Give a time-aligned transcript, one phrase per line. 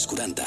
[0.00, 0.44] als 40.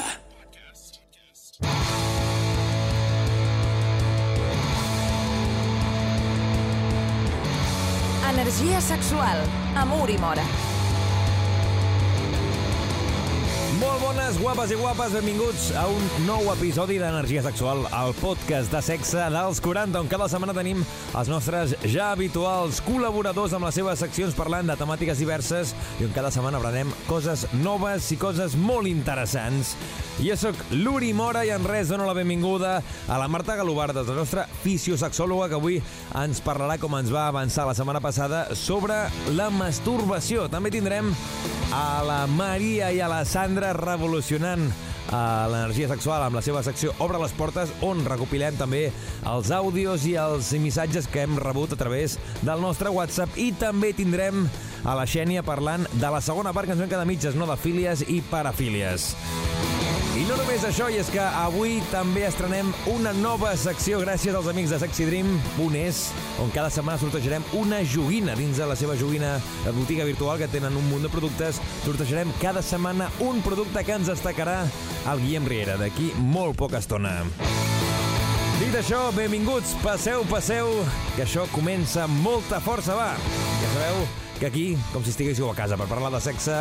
[8.30, 9.38] Energia sexual,
[9.76, 10.73] amor i mora.
[13.94, 18.80] Molt bones, guapes i guapes, benvinguts a un nou episodi d'Energia Sexual, el podcast de
[18.82, 20.80] sexe dels 40, on cada setmana tenim
[21.14, 26.16] els nostres ja habituals col·laboradors amb les seves seccions parlant de temàtiques diverses i on
[26.16, 29.76] cada setmana aprenem coses noves i coses molt interessants.
[30.18, 34.18] Jo sóc l'Uri Mora i en res dono la benvinguda a la Marta Galobardes, la
[34.18, 35.78] nostra fisiosexòloga, que avui
[36.18, 39.04] ens parlarà, com ens va avançar la setmana passada, sobre
[39.38, 40.48] la masturbació.
[40.50, 41.14] També tindrem
[41.74, 44.68] a la Maria i a la Sandra revolucionant
[45.10, 48.84] a l'energia sexual amb la seva secció Obre les portes, on recopilem també
[49.30, 52.16] els àudios i els missatges que hem rebut a través
[52.46, 53.34] del nostre WhatsApp.
[53.34, 54.46] I també tindrem
[54.84, 57.58] a la Xènia parlant de la segona part que ens ven cada mitges, no de
[57.58, 59.14] fílies i parafílies.
[60.14, 64.46] I no només això, i és que avui també estrenem una nova secció gràcies als
[64.46, 65.32] amics de Sexy Dream,
[65.64, 66.04] un és,
[66.38, 69.34] on cada setmana sortejarem una joguina dins de la seva joguina
[69.66, 71.58] botiga virtual que tenen un munt de productes.
[71.82, 74.60] Sortejarem cada setmana un producte que ens destacarà
[75.10, 77.18] el Guillem Riera d'aquí molt poca estona.
[78.62, 80.76] Dit això, benvinguts, passeu, passeu,
[81.16, 83.16] que això comença amb molta força, va.
[83.64, 84.06] Ja sabeu
[84.44, 86.52] que aquí, com si estiguéssiu a casa per parlar de sexe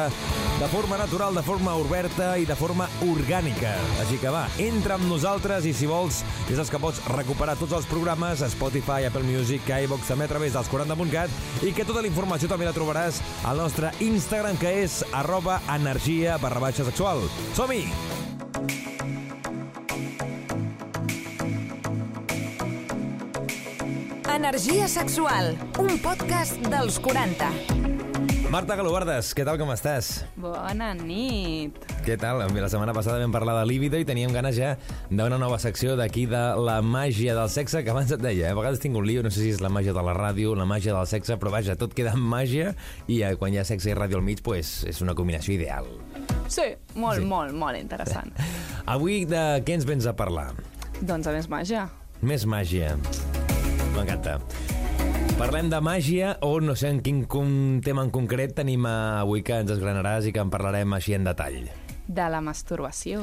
[0.60, 3.74] de forma natural, de forma oberta i de forma orgànica.
[4.00, 7.76] Així que va, entra amb nosaltres i si vols, ja saps que pots recuperar tots
[7.76, 12.06] els programes a Spotify, Apple Music, iVox, també a través dels 40.cat i que tota
[12.06, 17.28] la informació també la trobaràs al nostre Instagram, que és arroba energia barra baixa sexual.
[17.58, 17.84] Som-hi!
[24.34, 27.50] Energia sexual, un podcast dels 40.
[28.50, 30.24] Marta Galobardes, què tal, com estàs?
[30.42, 31.78] Bona nit.
[32.06, 32.42] Què tal?
[32.42, 34.72] La setmana passada vam parlar de líbido i teníem ganes ja
[35.10, 38.54] d'una nova secció d'aquí de la màgia del sexe, que abans et deia, eh?
[38.54, 40.66] a vegades tinc un lío, no sé si és la màgia de la ràdio, la
[40.70, 42.74] màgia del sexe, però vaja, tot queda en màgia
[43.08, 45.86] i eh, quan hi ha sexe i ràdio al mig, pues, és una combinació ideal.
[46.50, 47.22] Sí, molt, Sí.
[47.22, 47.30] sí.
[47.30, 48.34] molt, molt interessant.
[48.98, 50.52] Avui de què ens vens a parlar?
[51.02, 51.88] doncs a més màgia.
[52.24, 52.94] Més màgia.
[53.94, 54.40] M'encanta.
[55.38, 57.24] Parlem de màgia o no sé en quin
[57.86, 61.66] tema en concret tenim avui que ens esgranaràs i que en parlarem així en detall.
[62.04, 63.22] De la masturbació.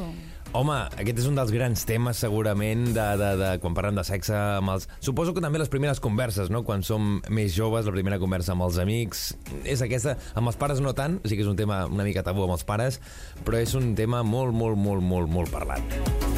[0.57, 4.35] Home, aquest és un dels grans temes, segurament, de, de, de quan parlem de sexe
[4.35, 4.89] amb els...
[5.05, 8.67] Suposo que també les primeres converses, no?, quan som més joves, la primera conversa amb
[8.67, 9.29] els amics,
[9.63, 10.17] és aquesta...
[10.35, 12.67] Amb els pares no tant, sí que és un tema una mica tabú amb els
[12.67, 12.99] pares,
[13.47, 16.30] però és un tema molt, molt, molt, molt, molt parlat.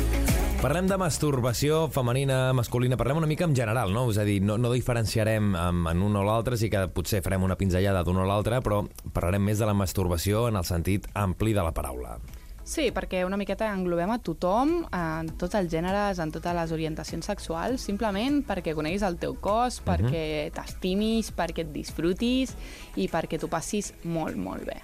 [0.62, 4.04] Parlem de masturbació femenina, masculina, parlem una mica en general, no?
[4.12, 7.56] És a dir, no, no diferenciarem en, un o l'altre, sí que potser farem una
[7.58, 11.66] pinzellada d'un o l'altre, però parlarem més de la masturbació en el sentit ampli de
[11.66, 12.14] la paraula.
[12.62, 17.26] Sí, perquè una miqueta englobem a tothom, en tots els gèneres, en totes les orientacions
[17.26, 22.52] sexuals, simplement perquè coneguis el teu cos, perquè t'estimis, perquè et disfrutis
[22.94, 24.76] i perquè t'ho passis molt, molt bé.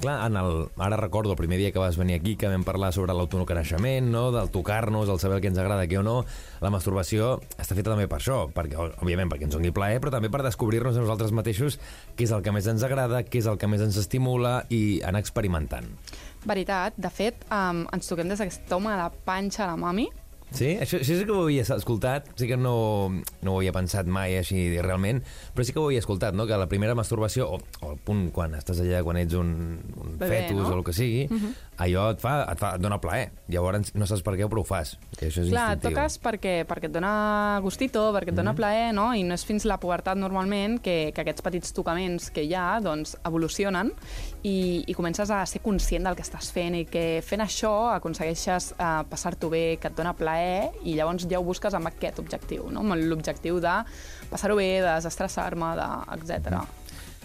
[0.00, 2.94] Clar, en el, ara recordo el primer dia que vas venir aquí que vam parlar
[2.96, 4.30] sobre l'autoconeixement, no?
[4.32, 6.22] del tocar-nos, el saber el que ens agrada, què o no.
[6.64, 10.32] La masturbació està feta també per això, perquè, òbviament perquè ens doni plaer, però també
[10.32, 11.76] per descobrir-nos a nosaltres mateixos
[12.16, 15.02] què és el que més ens agrada, què és el que més ens estimula i
[15.04, 15.92] anar experimentant.
[16.46, 20.06] Veritat, de fet, um, ens toquem des d'aquest home de panxa a la mami,
[20.54, 20.76] Sí?
[20.80, 23.10] Això, això sí que ho havia escoltat, sí que no,
[23.42, 25.18] no ho havia pensat mai així realment,
[25.54, 26.46] però sí que ho havia escoltat, no?
[26.46, 29.50] que la primera masturbació, o, o el punt quan estàs allà, quan ets un,
[29.98, 30.68] un Bebè, fetus no?
[30.70, 31.52] o el que sigui, uh -huh.
[31.84, 33.32] allò et fa, et fa et dona plaer.
[33.48, 34.96] Llavors no saps per què, però ho fas.
[35.18, 35.90] Que això és Clar, instintiu.
[35.96, 38.56] toques perquè, perquè et dona gustito, perquè et dona Mhm.
[38.56, 39.14] plaer, no?
[39.14, 42.80] I no és fins la pubertat normalment que, que aquests petits tocaments que hi ha
[42.80, 43.92] doncs, evolucionen
[44.42, 48.74] i, i comences a ser conscient del que estàs fent i que fent això aconsegueixes
[48.78, 50.35] eh, passar-t'ho bé, que et dona plaer
[50.84, 52.84] i llavors ja ho busques amb aquest objectiu, no?
[52.84, 53.76] amb l'objectiu de
[54.30, 56.60] passar-ho bé, de desestressar-me, de, etc.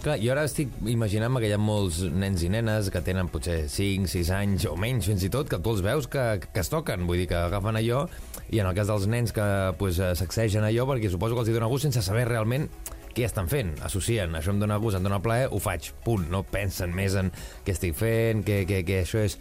[0.02, 3.68] Clar, jo ara estic imaginant que hi ha molts nens i nenes que tenen potser
[3.70, 6.72] 5, 6 anys o menys fins i tot, que tu els veus que, que es
[6.74, 8.08] toquen, vull dir que agafen allò,
[8.50, 9.46] i en el cas dels nens que
[9.78, 12.66] pues, eh, sacsegen allò, perquè suposo que els hi dona gust sense saber realment
[13.14, 16.42] què estan fent, associen, això em dona gust, em dona plaer, ho faig, punt, no
[16.48, 17.30] pensen més en
[17.66, 19.38] què estic fent, que, que, que això és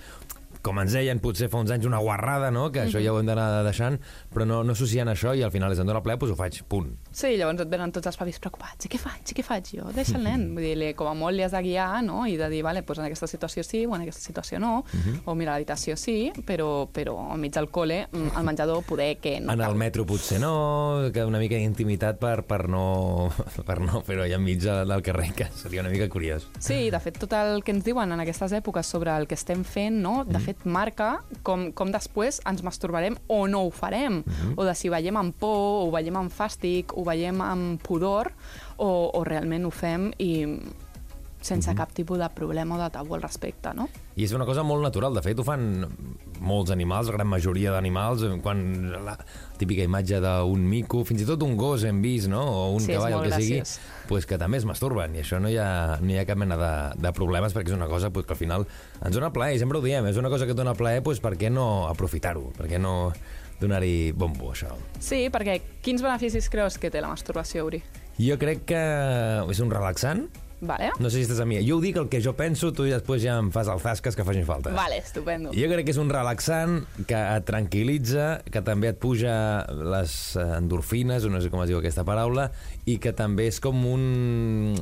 [0.62, 2.68] com ens deien potser fa uns anys una guarrada, no?
[2.72, 3.98] que això ja ho hem d'anar deixant,
[4.34, 6.60] però no, no associen això i al final és em dona plaer, doncs ho faig,
[6.68, 6.92] punt.
[7.12, 8.86] Sí, llavors et venen tots els pavis preocupats.
[8.86, 9.22] I què faig?
[9.32, 9.88] I què faig jo?
[9.94, 10.44] Deixa el nen.
[10.54, 12.26] Vull dir, li- com a molt li has de guiar, no?
[12.28, 14.84] I de dir, vale, doncs en aquesta situació sí, o en aquesta situació no,
[15.24, 19.52] o mira, l'habitació sí, però, però enmig del col·le, mm, al menjador, poder que no
[19.54, 19.76] en el cal.
[19.80, 23.30] metro potser no, que una mica d'intimitat per, per no,
[23.66, 26.46] per no fer-ho allà enmig de- del carrer, que seria una mica curiós.
[26.58, 29.64] Sí, de fet, tot el que ens diuen en aquestes èpoques sobre el que estem
[29.64, 30.20] fent, no?
[30.24, 34.22] De fet, fet, marca com, com després ens masturbarem o no ho farem,
[34.56, 38.30] o de si veiem amb por, o veiem amb fàstic, ho veiem amb pudor,
[38.78, 40.32] o, o realment ho fem i
[41.40, 43.86] sense cap tipus de problema o de tabú al respecte, no?
[44.20, 45.14] I és una cosa molt natural.
[45.16, 45.86] De fet, ho fan
[46.44, 48.60] molts animals, la gran majoria d'animals, quan
[49.06, 49.14] la
[49.56, 52.42] típica imatge d'un mico, fins i tot un gos hem vist, no?
[52.44, 53.78] o un Sí, cavall, el que sigui, graciós.
[54.08, 56.60] pues que també es masturben, i això no hi ha, no hi ha cap mena
[56.60, 58.66] de, de problemes, perquè és una cosa pues, que al final
[59.00, 61.24] ens dona plaer, i sempre ho diem, és una cosa que et dona plaer, pues,
[61.24, 62.50] per què no aprofitar-ho?
[62.60, 63.14] Per què no
[63.60, 64.74] donar-hi bombo, això?
[65.00, 67.82] Sí, perquè quins beneficis creus que té la masturbació, Uri?
[68.20, 68.80] Jo crec que
[69.48, 70.26] és un relaxant,
[70.60, 70.90] Vale?
[71.00, 71.58] no sé si estàs a mi.
[71.66, 74.16] Jo ho dic el que jo penso, tu i després ja em fas el zasques
[74.16, 74.72] que facin falta.
[74.76, 75.54] Vale, estupendo.
[75.56, 79.32] Jo crec que és un relaxant que et tranquil·litza, que també et puja
[79.70, 82.50] les eh, endorfines, o no sé com es diu aquesta paraula,
[82.90, 84.04] i que també és com un...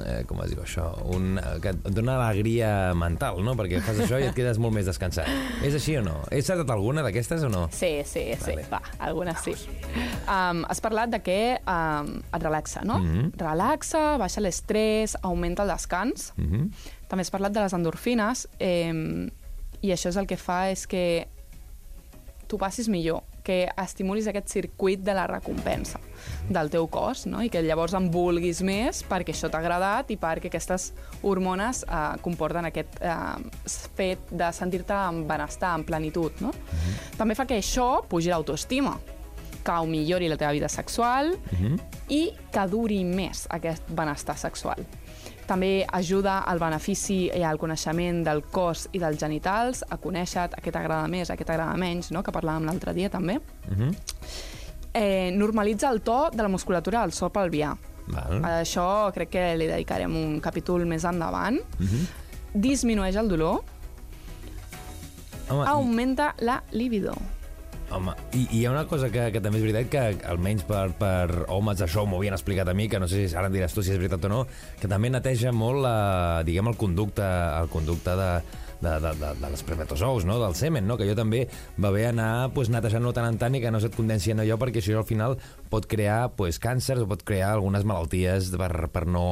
[0.03, 0.89] Eh, com es diu això?
[1.15, 3.55] Un, eh, que et dona alegria mental, no?
[3.59, 5.31] Perquè fas això i et quedes molt més descansat.
[5.67, 6.19] És així o no?
[6.35, 7.67] He certat alguna d'aquestes o no?
[7.75, 8.67] Sí, sí, sí, Vale.
[8.73, 9.55] va, algunes sí.
[10.29, 12.99] Um, has parlat de que um, et relaxa, no?
[13.03, 13.33] Mhm.
[13.41, 16.33] Relaxa, baixa l'estrès, augmenta el descans.
[16.37, 16.71] Mhm.
[17.09, 18.93] També has parlat de les endorfines eh,
[19.81, 21.29] i això és el que fa és que
[22.49, 26.01] tu passis millor, que estimulis aquest circuit de la recompensa
[26.49, 27.41] del teu cos, no?
[27.45, 30.91] i que llavors en vulguis més perquè això t'ha agradat i perquè aquestes
[31.23, 36.43] hormones eh, comporten aquest eh, fet de sentir-te en benestar, en plenitud.
[36.45, 36.53] No?
[37.21, 38.97] També fa que això pugi l'autoestima,
[39.65, 41.35] que ho millori la teva vida sexual
[42.09, 42.23] i
[42.53, 44.85] que duri més aquest benestar sexual.
[45.49, 50.61] També ajuda al benefici i al coneixement del cos i dels genitals, a conèixer a
[50.61, 52.23] què t'agrada més, a què t'agrada menys, no?
[52.23, 53.39] que parlàvem l'altre dia també.
[53.71, 53.95] Mhm.
[54.99, 57.75] Eh, normalitza el to de la musculatura del so pelvià.
[58.09, 58.45] Val.
[58.45, 61.59] A això crec que li dedicarem un capítol més endavant.
[61.79, 62.07] Mhm.
[62.55, 63.63] Disminueix el dolor,
[65.49, 67.15] Home, augmenta la libido.
[67.89, 70.91] Home, i, i hi ha una cosa que, que també és veritat que almenys per,
[71.01, 73.73] per homes això m'ho havien explicat a mi, que no sé si ara em diràs
[73.73, 74.43] tu si és veritat o no,
[74.81, 75.99] que també neteja molt la,
[76.45, 78.31] diguem, el conducte, el conducte de,
[78.81, 80.39] de, de, de, de l'espermatozous, no?
[80.43, 80.99] del semen, no?
[81.01, 81.47] que jo també
[81.81, 84.59] va bé anar pues, netejant-lo tant en tant i que no se't condensi en allò,
[84.61, 85.39] perquè això al final
[85.73, 89.27] pot crear pues, càncers o pot crear algunes malalties per, per no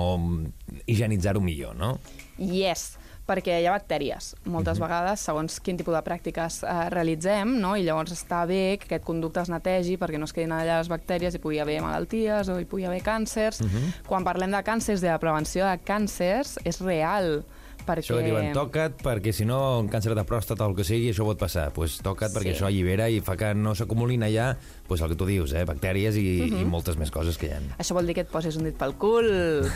[0.86, 1.96] higienitzar-ho millor, no?
[2.40, 2.94] Yes,
[3.26, 4.32] perquè hi ha bactèries.
[4.50, 7.74] Moltes vegades, segons quin tipus de pràctiques eh, realitzem, no?
[7.76, 10.90] i llavors està bé que aquest conducte es netegi perquè no es quedin allà les
[10.92, 13.62] bactèries i pugui haver malalties o hi pugui haver càncers.
[14.06, 17.42] Quan parlem de càncers, de la prevenció de càncers, és real.
[17.86, 18.02] Perquè...
[18.04, 21.12] Això que diuen, toca't, perquè si no, un càncer de pròstata o el que sigui,
[21.12, 21.68] això pot passar.
[21.72, 22.56] Pues toca't, perquè Sí.
[22.58, 24.56] això allibera i fa que no s'acumulin allà
[24.86, 25.64] pues, el que tu dius, eh?
[25.66, 26.26] bactèries i,
[26.60, 27.60] i moltes més coses que hi ha.
[27.78, 29.26] Això vol dir que et posis un dit pel cul.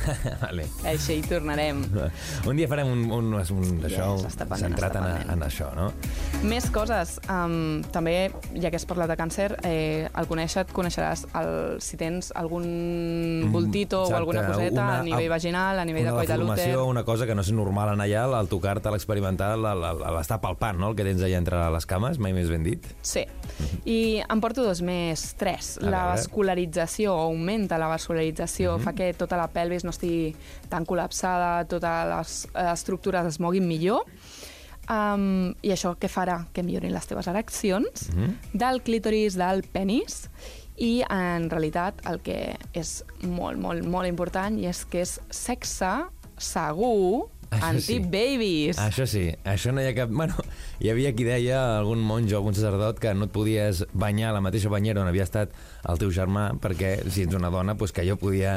[0.44, 0.66] vale.
[0.86, 1.80] Així hi tornarem.
[2.50, 5.30] Un dia farem un, un, un això Yes, està pendent, centrat en, pendent.
[5.34, 5.88] en això, no?
[6.46, 7.16] Més coses.
[7.30, 11.98] Um, també, ja que has parlat de càncer, eh, al conèixer et coneixeràs el, si
[12.00, 16.26] tens algun bultito Exacte, o alguna coseta una- a nivell vaginal, a nivell de coll
[16.26, 16.76] de l'úter.
[16.78, 20.78] una cosa que no és normal en allà, al tocar-te, a l'experimentar, a l'estar palpant,
[20.80, 20.90] no?
[20.90, 22.86] el que tens allà entre les cames, mai més ben dit.
[23.06, 23.24] Sí.
[23.84, 25.76] I em porto dos més, tres.
[25.80, 26.12] A la veure.
[26.14, 30.34] vascularització, augmenta la vascularització, fa que tota la pelvis no estigui
[30.72, 32.38] tan col·lapsada, totes les
[32.70, 34.06] estructures es moguin millor.
[34.90, 36.40] Um, I això què farà?
[36.50, 38.08] Que millorin les teves ereccions
[38.50, 40.24] del clítoris, del penis,
[40.80, 45.92] i en realitat el que és molt, molt, molt important i és que és sexe
[46.40, 47.96] segur Això sí.
[47.98, 48.78] anti-babies.
[48.78, 50.12] Això sí, això no hi ha cap...
[50.14, 50.38] Bueno,
[50.78, 54.42] hi havia qui deia, algun monjo, algun sacerdot, que no et podies banyar a la
[54.44, 55.54] mateixa banyera on havia estat
[55.90, 58.54] el teu germà, perquè si ets una dona, pues, que allò podia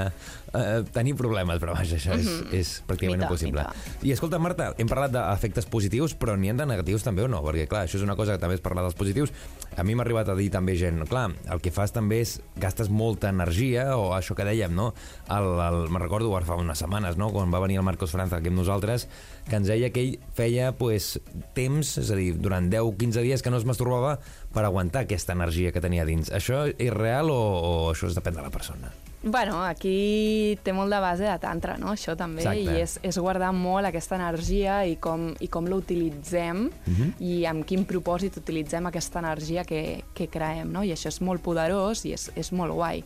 [0.53, 3.65] eh, tenir problemes, però vaja, això és, és pràcticament Mita, impossible.
[3.65, 3.97] mita.
[4.05, 7.41] I escolta, Marta, hem parlat d'efectes positius, però n'hi ha de negatius també o no?
[7.45, 9.33] Perquè, clar, això és una cosa que també és parlar dels positius.
[9.77, 12.91] A mi m'ha arribat a dir també gent, clar, el que fas també és gastes
[12.93, 14.91] molta energia, o això que dèiem, no?
[15.33, 18.37] El, el, me'n recordo ara fa unes setmanes, no?, quan va venir el Marcos Franza
[18.37, 19.07] aquí amb nosaltres,
[19.49, 21.17] que ens deia que ell feia pues,
[21.57, 24.19] temps, és a dir, durant 10-15 dies que no es masturbava
[24.53, 26.31] per aguantar aquesta energia que tenia dins.
[26.33, 28.93] Això és real o, o això es depèn de la persona?
[29.23, 31.93] Bueno, aquí té molt de base de tantra, no?
[31.93, 32.59] Això també, Exacte.
[32.59, 37.13] i és, és guardar molt aquesta energia i com, i com l'utilitzem Mhm.
[37.23, 40.83] i amb quin propòsit utilitzem aquesta energia que, que creem, no?
[40.83, 43.03] I això és molt poderós i és, és molt guai.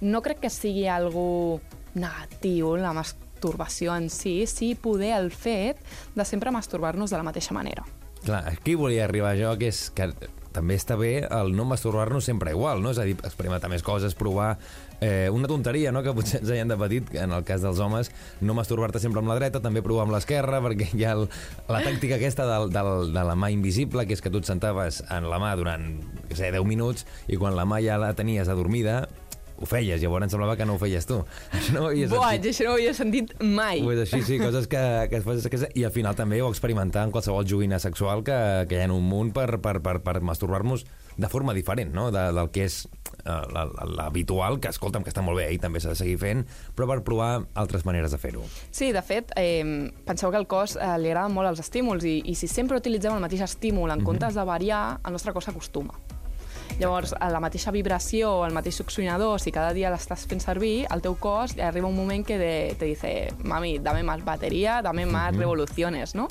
[0.00, 1.60] No crec que sigui algo
[1.94, 5.76] negatiu la masturbació en si, sí poder el fet
[6.14, 7.84] de sempre masturbar-nos de la mateixa manera.
[8.24, 10.08] Clar, aquí volia arribar jo, que és que
[10.52, 12.90] també està bé el no masturbar-nos sempre igual, no?
[12.90, 14.56] És a dir, experimentar més coses, provar
[15.00, 18.10] eh, una tonteria, no?, que potser ens deien de petit, en el cas dels homes,
[18.40, 21.28] no masturbar-te sempre amb la dreta, també provar amb l'esquerra, perquè hi ha el,
[21.68, 25.02] la tàctica aquesta del, del, de la mà invisible, que és que tu et sentaves
[25.14, 25.88] en la mà durant,
[26.28, 29.02] que sé, 10 minuts, i quan la mà ja la tenies adormida,
[29.58, 31.16] ho feies, llavors em semblava que no ho feies tu.
[31.50, 32.52] Això no ho havies Boig, sentit.
[32.52, 33.82] això no ho havia sentit mai.
[33.82, 36.50] Pues així, sí, coses que, que es fas a casa i al final també ho
[36.52, 38.38] experimentar en qualsevol joguina sexual que,
[38.70, 40.86] que hi ha en un munt per, per, per, per masturbar-nos
[41.18, 42.84] de forma diferent, no?, de, del que és
[43.26, 43.64] eh,
[43.98, 46.44] l'habitual, que escolta'm, que està molt bé i també s'ha de seguir fent,
[46.78, 48.44] però per provar altres maneres de fer-ho.
[48.70, 52.20] Sí, de fet, eh, penseu que al cos eh, li agraden molt els estímuls i,
[52.24, 55.98] i si sempre utilitzem el mateix estímul en comptes de variar, el nostre cos s'acostuma.
[56.78, 61.00] Llavors, a la mateixa vibració, el mateix succionador, si cada dia l'estàs fent servir, el
[61.02, 65.34] teu cos arriba un moment que de, te dice, mami, dame más batería, dame más
[65.36, 66.28] revoluciones, no?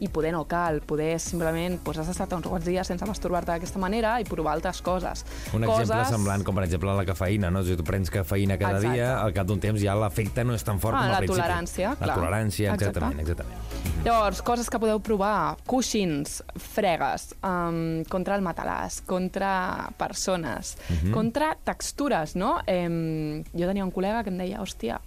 [0.00, 3.78] I poder no cal, poder simplement pues, has estat uns quants dies sense masturbar-te d'aquesta
[3.78, 5.22] manera i provar altres coses.
[5.54, 5.86] Un coses...
[5.86, 7.62] exemple semblant, com per exemple la cafeïna, no?
[7.64, 8.96] Si tu prens cafeïna cada Exacte.
[8.98, 11.22] dia, al cap d'un temps ja l'efecte no és tan fort Ah, com al la
[11.22, 11.40] principi.
[11.40, 12.16] tolerància, La clar.
[12.18, 12.90] tolerància, Exacte.
[12.90, 14.04] exactament, exactament.
[14.04, 19.54] Llavors, coses que podeu provar, cushions, fregues, um, contra el matalàs, contra
[20.00, 20.74] persones,
[21.14, 22.56] contra textures, no?
[22.70, 25.00] Um, jo tenia un col·lega que em deia, hòstia,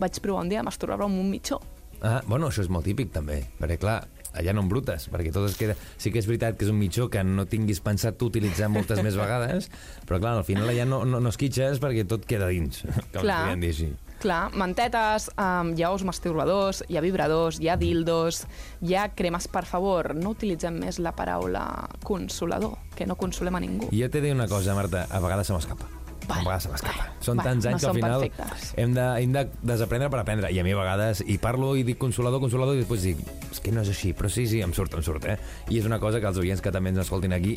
[0.00, 1.60] vaig provar un dia masturbar-me amb un mitjó.
[2.00, 3.98] Ah, bueno, això és molt típic també, perquè clar,
[4.38, 5.76] allà no embrutes, perquè tot es queda...
[6.00, 9.02] Sí que és veritat que és un mitjó que no tinguis pensat tu utilitzar moltes
[9.06, 9.68] més vegades,
[10.08, 13.42] però clar, al final allà no, no, no esquitxes perquè tot queda dins, com Clar.
[13.44, 13.90] podríem dir així.
[14.20, 18.42] Clar, mantetes, um, hi ha ous masturbadors, hi ha vibradors, hi ha dildos,
[18.84, 21.62] hi ha cremes, per favor, no utilitzem més la paraula
[22.04, 23.88] consolador, que no consolem a ningú.
[23.88, 25.88] Jo t'he de dir una cosa, Marta, a vegades se m'escapa.
[26.28, 27.06] A vegades se m'escapa.
[27.24, 28.74] Són vale, tants no anys que al final perfectes.
[28.84, 30.52] hem de, hem de desaprendre per aprendre.
[30.52, 33.64] I a mi a vegades hi parlo i dic consolador, consolador, i després dic, és
[33.64, 35.38] que no és així, però sí, sí, em surt, em surt, eh?
[35.72, 37.56] I és una cosa que els oients que també ens escoltin aquí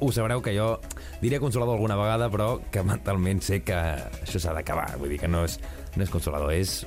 [0.00, 0.80] ho sabreu que jo
[1.22, 4.96] diré consolador alguna vegada, però que mentalment sé que això s'ha d'acabar.
[5.00, 5.58] Vull dir que no és,
[5.96, 6.84] no és consolador, és...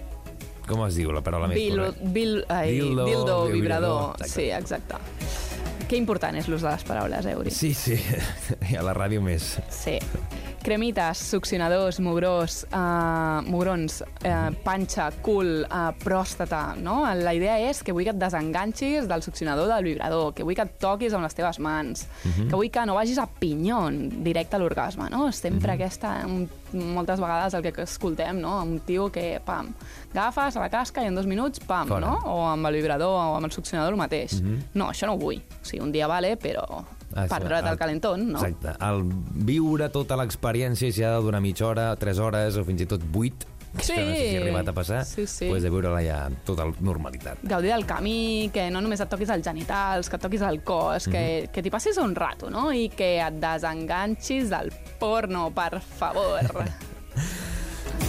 [0.69, 2.09] Com es diu la paraula més Bil, correcta?
[2.13, 4.11] bil, ai, Dildo, dildo, vibrador, vibrador.
[4.19, 4.33] exacte.
[4.35, 5.87] Sí, exacte.
[5.89, 7.49] Que important és l'ús de les paraules, Euri.
[7.49, 7.95] Sí, sí,
[8.69, 9.55] i a la ràdio més.
[9.73, 9.95] Sí.
[10.69, 16.99] Cremites, succionadors, mugrós, uh, mugrons, uh, panxa, cul, uh, pròstata, no?
[17.17, 20.67] La idea és que vull que et desenganxis del succionador del vibrador, que vull que
[20.67, 24.61] et toquis amb les teves mans, que vull que no vagis a pinyon directe a
[24.61, 25.31] l'orgasme, no?
[25.33, 26.45] Sempre aquesta, un,
[26.93, 28.59] moltes vegades el que escoltem, no?
[28.61, 29.73] Un tio que, pam,
[30.13, 32.05] agafes a la casca i en dos minuts, pam, Fora.
[32.05, 32.13] no?
[32.29, 34.37] O amb el vibrador o amb el succionador el mateix.
[34.77, 35.41] No, això no ho vull.
[35.41, 36.85] O sigui, un dia vale, però
[37.27, 38.39] per treure't el- el calentón, no?
[38.45, 38.77] Exacte.
[38.85, 39.03] El
[39.49, 43.01] viure tota l'experiència, si ha de durar mitja hora, 3 hores o fins i tot
[43.13, 43.47] 8,
[43.81, 43.93] Sí.
[43.93, 45.47] que no sé si ha arribat a passar, Sí, sí.
[45.47, 47.37] pues de viure-la ja tota normalitat.
[47.43, 51.07] gaudir del camí, que no només et toquis els genitals, que et toquis el cos,
[51.07, 51.51] que, Mhm.
[51.51, 52.73] que t'hi passis un rato, no?
[52.73, 56.39] I que et desenganxis del porno, per favor.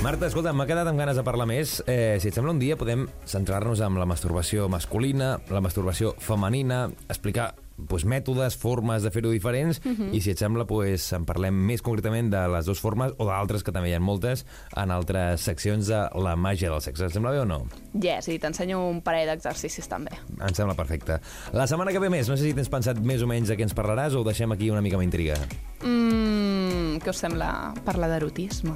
[0.02, 1.82] Marta, escolta, m'ha quedat amb ganes de parlar més.
[1.86, 6.86] Eh, si et sembla, un dia podem centrar-nos en la masturbació masculina, la masturbació femenina,
[7.10, 7.54] explicar
[7.88, 10.14] pues, mètodes, formes de fer-ho diferents, Mhm.
[10.14, 13.62] i si et sembla, pues, en parlem més concretament de les dues formes, o d'altres,
[13.62, 14.44] que també hi ha moltes,
[14.76, 17.04] en altres seccions de la màgia del sexe.
[17.06, 17.66] Et sembla bé o no?
[18.00, 20.10] yes, i t'ensenyo un parell d'exercicis també.
[20.40, 21.20] Em sembla perfecte.
[21.52, 23.62] La setmana que ve més, no sé si tens pensat més o menys de què
[23.62, 25.34] ens parlaràs o deixem aquí una mica amb intriga.
[25.82, 28.72] Mmm, què us sembla parlar d'erotisme?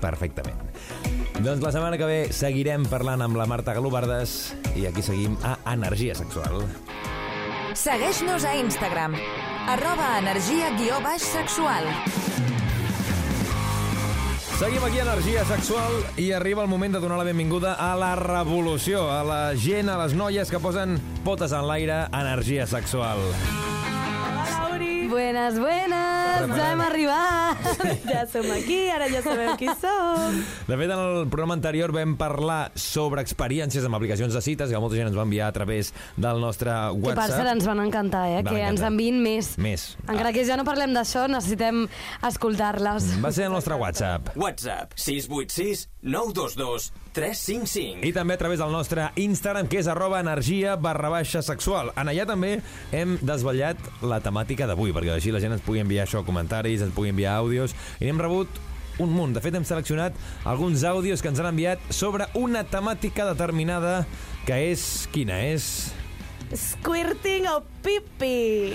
[0.00, 0.56] Perfectament.
[1.42, 5.56] Doncs la setmana que ve seguirem parlant amb la Marta Galobardes i aquí seguim a
[5.72, 6.64] Energia Sexual.
[7.74, 9.16] Segueix-nos a Instagram,
[9.66, 11.88] arroba energia guió baix sexual.
[14.54, 18.14] Seguim aquí a Energia Sexual i arriba el moment de donar la benvinguda a la
[18.14, 23.18] revolució, a la gent, a les noies que posen potes en l'aire, Energia Sexual.
[23.18, 23.73] Buenas,
[25.08, 25.54] buenas,
[26.44, 26.56] Preparada.
[26.56, 27.58] ja hem arribat.
[28.08, 30.36] Ja som aquí, ara ja sabeu qui som.
[30.68, 34.80] De fet, en el programa anterior vam parlar sobre experiències amb aplicacions de cites que
[34.82, 37.36] molta gent ens va enviar a través del nostre Que per WhatsApp.
[37.38, 38.42] cert ens van encantar, eh?
[38.42, 38.92] Van que ens encantar.
[38.92, 39.52] enviïn més.
[39.58, 39.86] Més.
[40.08, 41.84] Encara que ja no parlem d'això, necessitem
[42.26, 43.12] escoltar-les.
[43.22, 44.32] Va ser el nostre WhatsApp.
[44.36, 48.04] WhatsApp 686 922 355.
[48.04, 51.92] I també a través del nostre Instagram, que és arroba energia barra baixa sexual.
[51.96, 52.58] En allà també
[52.92, 56.94] hem desvetllat la temàtica d'avui, perquè així la gent ens pugui enviar això, comentaris, ens
[56.94, 58.62] pugui enviar àudios, i n'hem rebut
[58.98, 59.34] un munt.
[59.34, 64.02] De fet, hem seleccionat alguns àudios que ens han enviat sobre una temàtica determinada,
[64.46, 65.06] que és...
[65.14, 65.94] Quina és?
[66.54, 68.70] Squirting o pipi.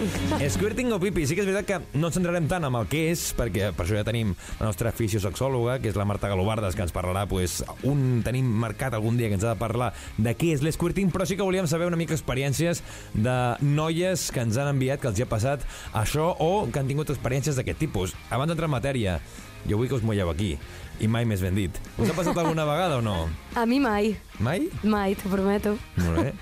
[0.52, 1.24] Squirting o pipi.
[1.24, 3.86] Sí que és veritat que no ens centrarem tant amb el que és, perquè per
[3.86, 7.62] això ja tenim la nostra fisiosexòloga, que és la Marta Galobardes, que ens parlarà, pues,
[7.88, 11.24] un tenim marcat algun dia que ens ha de parlar de què és l'esquirting, però
[11.24, 12.84] sí que volíem saber una mica experiències
[13.14, 15.64] de noies que ens han enviat, que els hi ha passat
[15.96, 18.18] això, o que han tingut experiències d'aquest tipus.
[18.28, 19.22] Abans d'entrar en matèria,
[19.68, 20.58] jo vull que us mulleu aquí,
[21.00, 21.76] i mai més ben dit.
[21.98, 23.30] Us ha passat alguna vegada o no?
[23.56, 24.68] A mi mai, Mai?
[24.84, 25.78] mai, t'ho prometo.
[25.98, 26.34] Molt bé.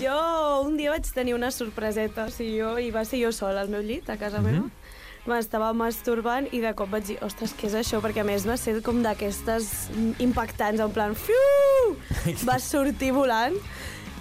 [0.00, 0.16] Jo
[0.66, 3.68] un dia vaig tenir una sorpreseta, o sigui, jo, i va ser jo sola al
[3.72, 4.64] meu llit, a casa meva.
[5.26, 7.98] M'estava masturbant i de cop vaig dir, ostres, què és això?
[8.04, 9.88] Perquè a més va ser com d'aquestes
[10.22, 11.96] impactants, en plan, fiu!
[12.48, 13.56] Va sortir volant.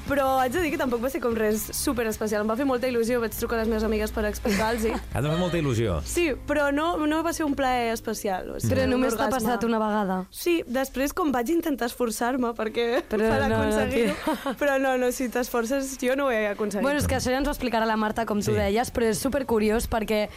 [0.05, 2.43] Però haig de dir que tampoc va ser com res super especial.
[2.45, 4.83] Em va fer molta il·lusió, vaig trucar a les meves amigues per explicar-los.
[5.15, 5.95] Ha de fer molta il·lusió.
[6.05, 8.51] Sí, però no, no va ser un plaer especial.
[8.53, 10.17] O sigui, Però només t'ha passat una vegada.
[10.29, 15.29] Sí, després com vaig intentar esforçar-me perquè Però per no, aconseguir-ho, però no, no, si
[15.33, 16.85] t'esforces jo no ho he aconseguit.
[16.85, 18.57] Bueno, és que això ja ens ho explicarà la Marta, com tu Sí.
[18.59, 20.27] deies, però és supercuriós perquè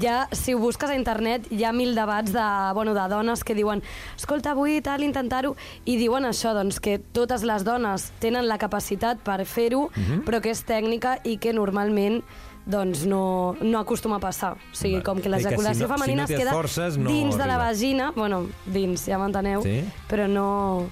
[0.00, 2.46] ja, si ho busques a internet, hi ha mil debats de,
[2.78, 3.82] bueno, de dones que diuen
[4.16, 9.15] escolta, vull tal, intentar-ho, i diuen això, doncs, que totes les dones tenen la capacitat
[9.16, 9.90] per fer-ho,
[10.24, 12.22] però que és tècnica i que normalment
[12.66, 14.54] doncs no, no acostuma a passar.
[14.56, 17.10] O sigui, com que que si l'ejaculació no- femenina si no es queda t'esforces, no
[17.10, 19.84] dins de la vagina, bueno, dins, ja m'enteneu, Sí.
[20.08, 20.86] però no...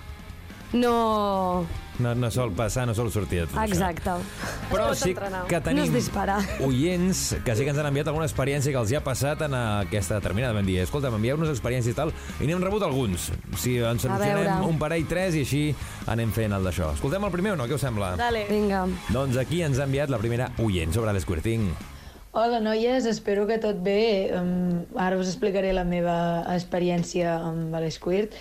[0.73, 1.67] No...
[1.99, 4.11] No, no sol passar, no sol sortir de tot Exacte.
[4.11, 4.19] això.
[4.71, 5.45] Però sí entrenar.
[5.47, 6.39] que No tenim dispara.
[6.61, 9.55] oients que sí que ens han enviat alguna experiència que els hi ha passat en
[9.55, 10.53] aquesta determinada.
[10.55, 13.31] Vam dir, escolta, m'envieu-nos experiències i tal, i n'hem rebut alguns.
[13.57, 14.67] Si ens seleccionem veure.
[14.67, 15.63] un parell, tres, i així
[16.11, 16.93] anem fent el d'això.
[16.95, 17.69] Escoltem el primer o no?
[17.71, 18.17] Què us sembla?
[18.17, 18.47] Dale.
[18.51, 18.87] Vinga.
[19.15, 21.71] Doncs aquí ens ha enviat la primera oient sobre l'esquirting.
[22.33, 24.33] Hola, noies, espero que tot bé.
[24.35, 28.33] Um, ara us explicaré la meva experiència amb l'Squirt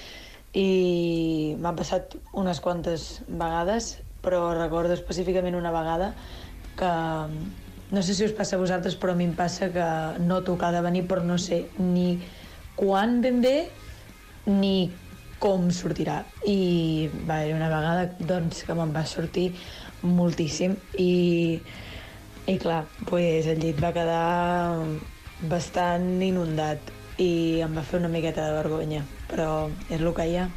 [0.54, 6.14] i m'ha passat unes quantes vegades, però recordo específicament una vegada
[6.78, 6.92] que
[7.94, 9.88] no sé si us passa a vosaltres, però a mi em passa que
[10.24, 12.24] noto que de venir, però no sé ni
[12.76, 13.58] quan ben bé
[14.46, 14.94] ni
[15.44, 16.24] com sortirà.
[16.48, 19.52] I va haver una vegada doncs, que me'n va sortir
[20.02, 21.62] moltíssim i,
[22.48, 24.24] i clar, pues, el llit va quedar
[25.52, 29.48] bastant inundat i em va fer una miqueta de vergonya, però
[29.88, 30.48] és el que hi ha.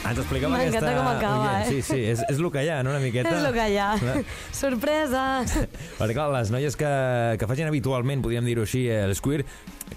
[0.00, 1.62] Ens explicava M'encanta aquesta com acaba, oient.
[1.62, 1.70] eh?
[1.70, 2.90] Sí, sí, és, és el que hi ha, no?
[2.90, 3.30] Una miqueta.
[3.30, 3.90] És el que hi ha.
[4.00, 4.16] Clar.
[4.56, 5.24] Sorpresa!
[6.00, 6.90] Perquè, clar, les noies que,
[7.38, 9.44] que facin habitualment, podríem dir-ho així, eh, l'esquir,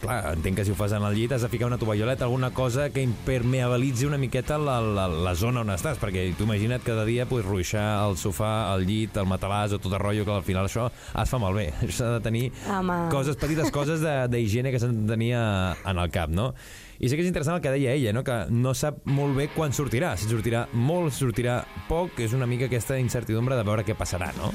[0.04, 2.52] clar, entenc que si ho fas en el llit has de ficar una tovalloleta, alguna
[2.54, 7.08] cosa que impermeabilitzi una miqueta la, la, la zona on estàs, perquè tu imagina't cada
[7.10, 10.46] dia pues, ruixar el sofà, el llit, el matalàs o tot el rotllo, que al
[10.46, 11.72] final això es fa malbé.
[11.90, 13.08] S'ha de tenir Home.
[13.14, 16.54] coses, petites coses de- d'higiene que s'han de tenir a- en el cap, no?
[17.00, 18.24] I sí que és interessant el que deia ella, no?
[18.24, 20.14] que no sap molt bé quan sortirà.
[20.18, 24.32] Si sortirà molt, si sortirà poc, és una mica aquesta incertidumbre de veure què passarà,
[24.38, 24.54] no?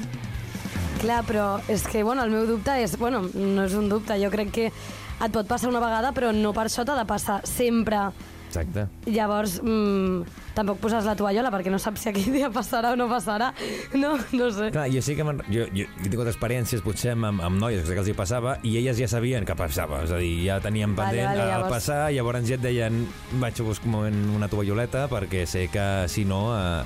[0.99, 2.97] Clar, però és que, bueno, el meu dubte és...
[2.99, 6.51] Bueno, no és un dubte, jo crec que et pot passar una vegada, però no
[6.55, 8.09] per això t'ha de passar sempre.
[8.49, 8.87] Exacte.
[9.05, 10.23] Llavors, mmm,
[10.57, 13.51] tampoc poses la tovallola perquè no saps si aquell dia passarà o no passarà.
[13.93, 14.71] No, no sé.
[14.73, 18.09] Clar, jo sí que jo, jo, he tingut experiències potser amb, amb noies que els
[18.09, 21.29] hi passava i elles ja sabien que passava, és a dir, ja tenien Vale, pendent
[21.29, 23.03] vale, al llavors- passar, llavors ja et deien
[23.39, 26.83] vaig a buscar un moment una tovalloleta perquè sé que si no eh,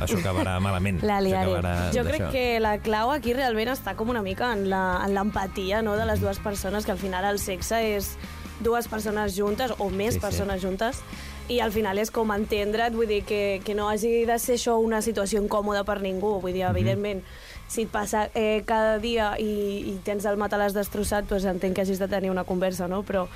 [0.00, 1.02] això acabarà malament.
[1.04, 1.52] La Això liaré.
[1.52, 5.12] acabarà Jo crec que la clau aquí realment està com una mica en la- en
[5.14, 8.14] l'empatia no, de les dues persones, que al final el sexe és
[8.60, 10.24] dues persones juntes o més Sí, sí.
[10.24, 11.02] persones juntes
[11.50, 14.76] i al final és com entendre't, vull dir que, que no hagi de ser això
[14.78, 17.24] una situació incòmoda per ningú, vull dir, evidentment,
[17.70, 19.50] si et passa eh, cada dia i,
[19.90, 23.02] i tens el matalàs destrossat, doncs entenc que hagis de tenir una conversa, no?
[23.02, 23.26] Però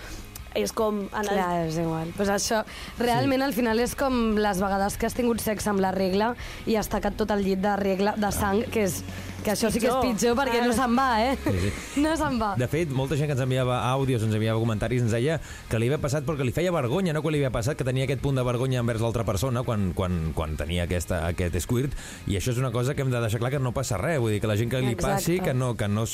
[0.55, 1.05] és com...
[1.11, 1.33] En el...
[1.35, 2.13] Clar, és igual.
[2.17, 2.63] Pues això,
[3.01, 3.49] realment, sí.
[3.49, 6.37] al final és com les vegades que has tingut sexe amb la regla
[6.71, 9.01] i has tacat tot el llit de regla de sang, que és
[9.45, 10.35] que això sí que és Pitjor.
[10.39, 10.67] perquè Ah.
[10.67, 11.37] no se'n va, eh?
[11.45, 12.55] Sí, No se'n va.
[12.57, 15.39] De fet, molta gent que ens enviava àudios, ens enviava comentaris, ens deia
[15.71, 18.05] que li havia passat perquè li feia vergonya, no que li havia passat, que tenia
[18.09, 21.93] aquest punt de vergonya envers l'altra persona quan, quan, quan tenia aquesta, aquest squirt,
[22.27, 24.33] i això és una cosa que hem de deixar clar que no passa res, vull
[24.33, 25.13] dir que la gent que li Exacte.
[25.15, 26.05] passi, que no, que, no,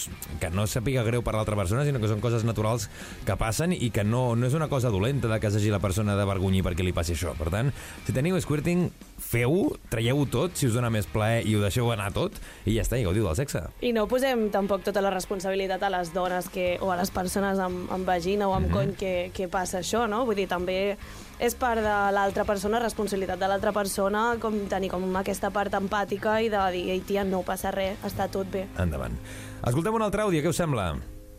[0.41, 2.89] que no sàpiga greu per l'altra persona, sinó que són coses naturals
[3.25, 6.17] que passen i que no, no és una cosa dolenta de que s'hagi la persona
[6.17, 7.35] de vergonyir perquè li passi això.
[7.39, 7.73] Per tant,
[8.07, 8.91] si teniu squirting,
[9.21, 12.85] feu-ho, traieu-ho tot, si us dona més plaer i ho deixeu anar tot, i ja
[12.85, 13.63] està, i gaudiu del sexe.
[13.85, 17.61] I no posem tampoc tota la responsabilitat a les dones que, o a les persones
[17.63, 20.25] amb, amb vagina o amb cony que, que passa això, no?
[20.29, 20.97] Vull dir, també
[21.41, 26.41] és part de l'altra persona, responsabilitat de l'altra persona, com tenir com aquesta part empàtica
[26.45, 28.67] i de dir, ei, tia, no passa res, està tot bé.
[28.81, 29.17] Endavant.
[29.61, 30.93] Escoltem un altre àudio, què us sembla?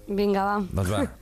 [0.07, 0.61] Vinga, va.
[0.71, 1.05] Doncs va.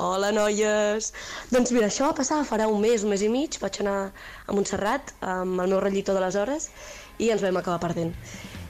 [0.00, 1.10] Hola, noies!
[1.52, 3.58] Doncs mira, això va passar farà un mes, un mes i mig.
[3.60, 3.96] Vaig anar
[4.48, 6.70] a Montserrat amb el meu rellitor d'aleshores
[7.20, 8.14] i ens vam acabar perdent.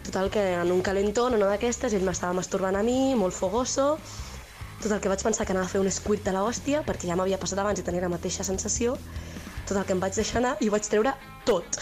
[0.09, 3.93] Total, que en un calentón, en una d'aquestes, ell m'estava masturbant a mi, molt fogoso.
[4.81, 7.39] Total, que vaig pensar que anava a fer un squirt de l'hòstia, perquè ja m'havia
[7.39, 8.97] passat abans i tenia la mateixa sensació.
[9.69, 11.15] Total, que em vaig deixar anar i ho vaig treure
[11.47, 11.79] tot.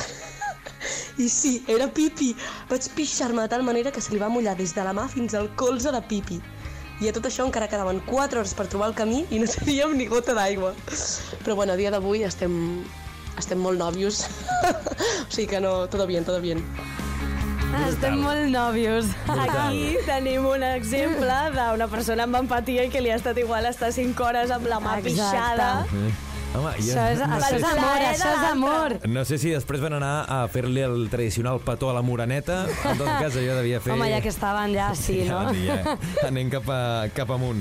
[1.25, 2.35] I sí, era pipi.
[2.69, 5.41] Vaig pixar-me de tal manera que se li va mullar des de la mà fins
[5.41, 6.43] al colze de pipi.
[6.99, 9.95] I a tot això encara quedaven 4 hores per trobar el camí i no teníem
[9.99, 10.75] ni gota d'aigua.
[11.45, 12.55] Però bueno, a dia d'avui estem,
[13.39, 14.25] estem molt nòvios.
[15.29, 16.65] o sigui que no, todo bien, todo bien.
[17.69, 19.13] Ah, estem molt nòvios.
[19.29, 23.93] Aquí tenim un exemple d'una persona amb empatia i que li ha estat igual estar
[23.95, 25.13] 5 hores amb la mà Exacte.
[25.15, 26.28] pixada.
[26.57, 28.95] Home, jo Això és, no, això sé, és amor, això és amor.
[29.13, 32.63] no sé si després van anar a fer-li el tradicional petó a la moraneta.
[32.89, 33.93] En tot cas, allò devia fer...
[33.93, 35.43] Home, ja que estaven, ja sí, no?
[35.53, 36.79] Ja, ja, anem cap, a,
[37.15, 37.61] cap amunt.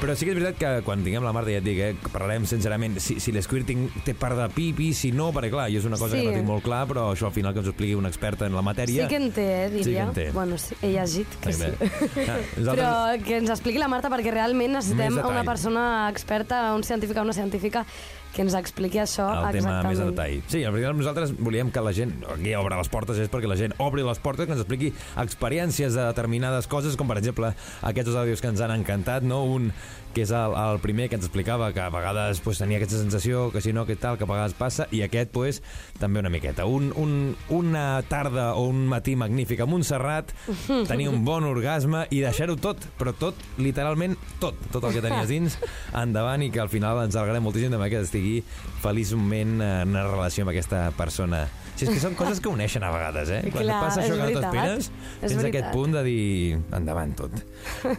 [0.00, 2.44] Però sí que és veritat que quan tinguem la Marta ja et dic, eh, parlarem
[2.50, 5.96] sincerament si, si l'esquirting té part de pipi, si no, perquè clar, jo és una
[6.00, 6.24] cosa Sí.
[6.24, 8.42] que no tinc molt clar, però això al final que ens ho expliqui un expert
[8.48, 9.06] en la matèria.
[9.06, 9.84] Sí que en té, eh, diria.
[9.86, 10.26] Sí que en té.
[10.34, 11.70] Bueno, sí, he llegit que sí.
[11.70, 16.82] Ah, nosaltres- Però que ens expliqui la Marta, perquè realment necessitem una persona experta, un
[16.84, 17.86] científic o una científica
[18.34, 19.88] que ens expliqui això el tema exactament.
[19.88, 20.36] més a detall.
[20.50, 23.58] Sí, al final nosaltres volíem que la gent, aquí obre les portes és perquè la
[23.60, 24.92] gent obri les portes, que ens expliqui
[25.22, 29.44] experiències de determinades coses, com per exemple aquests àudios que ens han encantat, no?
[29.44, 29.70] Un
[30.14, 33.48] que és el, el primer que ens explicava que a vegades pues, tenia aquesta sensació,
[33.52, 35.60] que si no, que tal, que a vegades passa, i aquest pues,
[36.00, 36.66] també una miqueta.
[36.70, 40.32] Un, un, una tarda o un matí magnífic a Montserrat,
[40.90, 45.28] tenir un bon orgasme i deixar-ho tot, però tot, literalment tot, tot el que tenies
[45.30, 45.58] dins,
[46.04, 48.38] endavant i que al final ens alegrem moltíssim també que estigui
[48.84, 51.44] feliçment en una relació amb aquesta persona.
[51.74, 53.40] Si és que són coses que uneixen a vegades, eh?
[53.54, 54.90] Quan Clar, passa això que no t'esperes,
[55.24, 55.48] tens veritat.
[55.48, 57.34] aquest punt de dir endavant tot.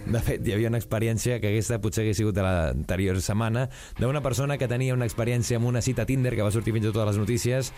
[0.06, 3.68] De fet, hi havia una experiència que aquesta potser hagués sigut de l'anterior setmana
[4.00, 7.06] d'una persona que tenia una experiència amb una cita Tinder que va sortir fins a
[7.06, 7.74] les notícies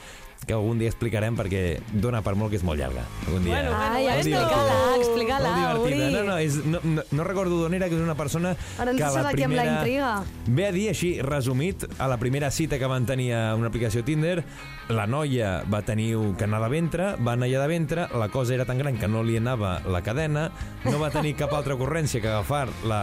[0.46, 3.02] que algun dia explicarem perquè dona per molt que és molt llarga.
[3.26, 3.56] Algun dia.
[3.56, 4.20] Bueno, bueno, Ai, bueno.
[4.20, 5.54] explica-la, explica-la.
[5.82, 6.00] Uri.
[6.14, 9.02] No, no, és, no, no, no recordo d'on era, que és una persona Ara ens
[9.02, 9.78] que a la aquí amb la primera...
[9.80, 10.12] intriga.
[10.48, 14.06] Ve a dir així, resumit, a la primera cita que van tenir a una aplicació
[14.06, 14.44] Tinder,
[14.90, 18.30] la noia va tenir un que anar de ventre, va anar allà de ventre, la
[18.32, 20.46] cosa era tan gran que no li anava la cadena,
[20.86, 23.02] no va tenir cap altra ocurrència que agafar la,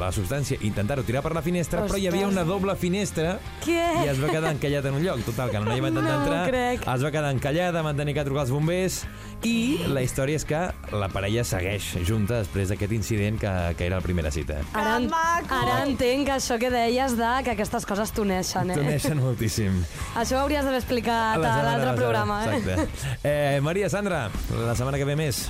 [0.00, 2.34] la substància i intentar-ho tirar per la finestra, però hi havia Ostres.
[2.34, 3.78] una doble finestra Què?
[4.04, 5.22] i es va quedar encallat en un lloc.
[5.28, 6.88] Total, que la noia va intentar No entrar, crec.
[6.96, 9.04] es va quedar encallada, van tenir que trucar els bombers
[9.46, 10.58] i la història és que
[10.92, 14.58] la parella segueix junta després d'aquest incident que, que era la primera cita.
[14.74, 15.54] Ara, en- maco!
[15.56, 18.76] ara entenc que això que deies de que aquestes coses t'uneixen, eh?
[18.76, 19.80] T'uneixen moltíssim.
[20.20, 22.58] Això ho hauries d'haver explicat a l'altre programa, eh?
[22.60, 23.08] Exacte.
[23.24, 25.46] Eh, Maria Sandra, la setmana que ve més.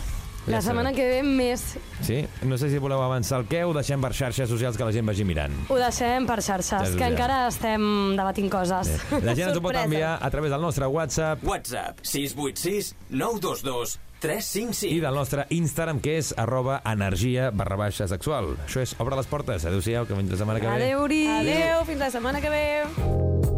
[0.49, 2.23] La setmana que ve més Sí?
[2.49, 5.07] No sé si voleu avançar el què o deixem per xarxes socials que la gent
[5.07, 5.53] vagi mirant.
[5.69, 7.09] ho deixem per xarxes, Ja, que ja.
[7.13, 8.89] encara estem debatint coses.
[9.23, 14.21] La gent ens ho pot enviar a través del nostre WhatsApp WhatsApp 686 922 i
[14.21, 15.01] 355.
[15.01, 18.57] del nostre Instagram, que és arroba energia barra baixa sexual.
[18.67, 19.65] Això és Obre les portes.
[19.65, 20.75] Adéu-siau, que fins la setmana que ve.
[20.75, 21.27] Adéu, Uri.
[21.27, 23.50] Adéu, fins la setmana que ve.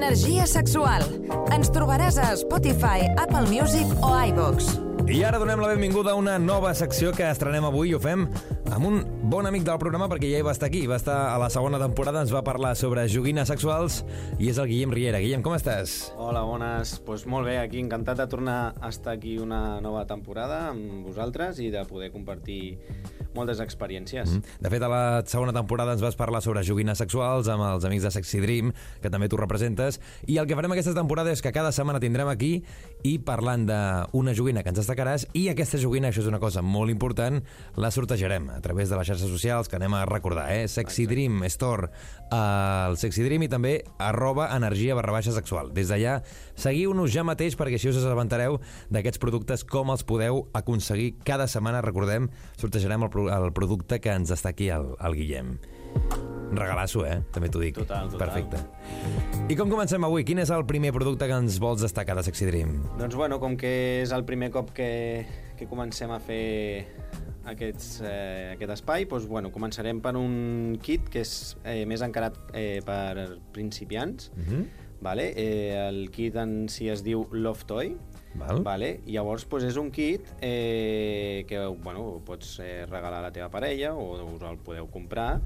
[0.00, 1.02] Energia sexual.
[1.52, 4.70] Ens trobaràs a Spotify, Apple Music o iVox.
[5.12, 8.24] I ara donem la benvinguda a una nova secció que estrenem avui i ho fem
[8.72, 8.96] amb un
[9.28, 11.76] bon amic del programa perquè ja hi va estar aquí, va estar a la segona
[11.82, 14.00] temporada, ens va parlar sobre joguines sexuals
[14.38, 15.20] i és el Guillem Riera.
[15.20, 16.14] Guillem, com estàs?
[16.16, 16.96] Hola, bones.
[16.96, 21.04] Doncs pues molt bé, aquí encantat de tornar a estar aquí una nova temporada amb
[21.12, 22.78] vosaltres i de poder compartir
[23.34, 24.36] moltes experiències.
[24.36, 24.58] Mm.
[24.64, 28.06] De fet, a la segona temporada ens vas parlar sobre joguines sexuals amb els amics
[28.06, 31.52] de Sexy Dream, que també tu representes, i el que farem aquesta temporada és que
[31.54, 32.52] cada setmana tindrem aquí
[33.06, 36.92] i parlant d'una joguina que ens destacaràs, i aquesta joguina, això és una cosa molt
[36.92, 37.40] important,
[37.76, 40.66] la sortejarem a través de les xarxes socials que anem a recordar, eh?
[40.68, 41.90] Sexy Dream Store
[42.30, 45.72] al Sexy Dream i també arroba energia barra baixa sexual.
[45.74, 46.20] Des d'allà,
[46.58, 51.82] seguiu-nos ja mateix perquè així us assabentareu d'aquests productes, com els podeu aconseguir cada setmana,
[51.84, 52.28] recordem,
[52.60, 55.58] sortejarem el, pro el producte que ens està aquí el, el Guillem.
[56.50, 57.20] Regalasso, eh?
[57.30, 57.76] També t'ho dic.
[57.78, 58.22] Total, total.
[58.24, 59.50] Perfecte.
[59.50, 60.24] I com comencem avui?
[60.26, 62.74] Quin és el primer producte que ens vols destacar de Sexy Dream?
[62.98, 63.70] Doncs bueno, com que
[64.02, 64.90] és el primer cop que,
[65.58, 66.86] que comencem a fer
[67.50, 72.38] aquests, eh, aquest espai, doncs, bueno, començarem per un kit que és eh, més encarat
[72.52, 74.30] eh, per principiants.
[74.36, 74.88] Mm -hmm.
[75.00, 75.32] Vale?
[75.36, 77.96] Eh, el kit en si es diu Love Toy.
[78.34, 78.62] Val?
[78.62, 78.90] Vale?
[79.06, 83.94] Llavors, doncs és un kit eh, que bueno, pots eh, regalar a la teva parella
[83.94, 85.40] o us el podeu comprar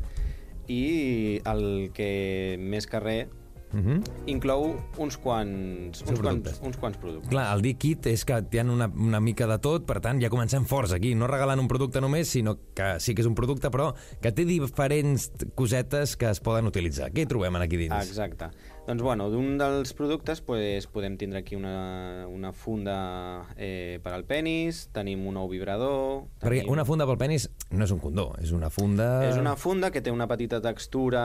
[0.69, 3.41] i el que més que res
[3.75, 4.03] Mm -hmm.
[4.27, 7.29] inclou uns quants, uns quants, uns quants productes.
[7.29, 10.21] Clar, el dir kit és que hi ha una, una mica de tot, per tant,
[10.23, 11.15] ja comencem forts aquí.
[11.15, 14.45] No regalant un producte només, sinó que sí que és un producte, però que té
[14.45, 17.11] diferents cosetes que es poden utilitzar.
[17.11, 17.95] Què hi trobem aquí dins?
[18.07, 18.51] Exacte.
[18.85, 24.27] Doncs, bueno, d'un dels productes pues, podem tindre aquí una, una funda eh, per al
[24.29, 26.27] penis, tenim un ou vibrador...
[26.43, 26.73] Perquè tenim...
[26.75, 29.09] una funda pel penis no és un condó, és una funda...
[29.25, 31.25] És una funda que té una petita textura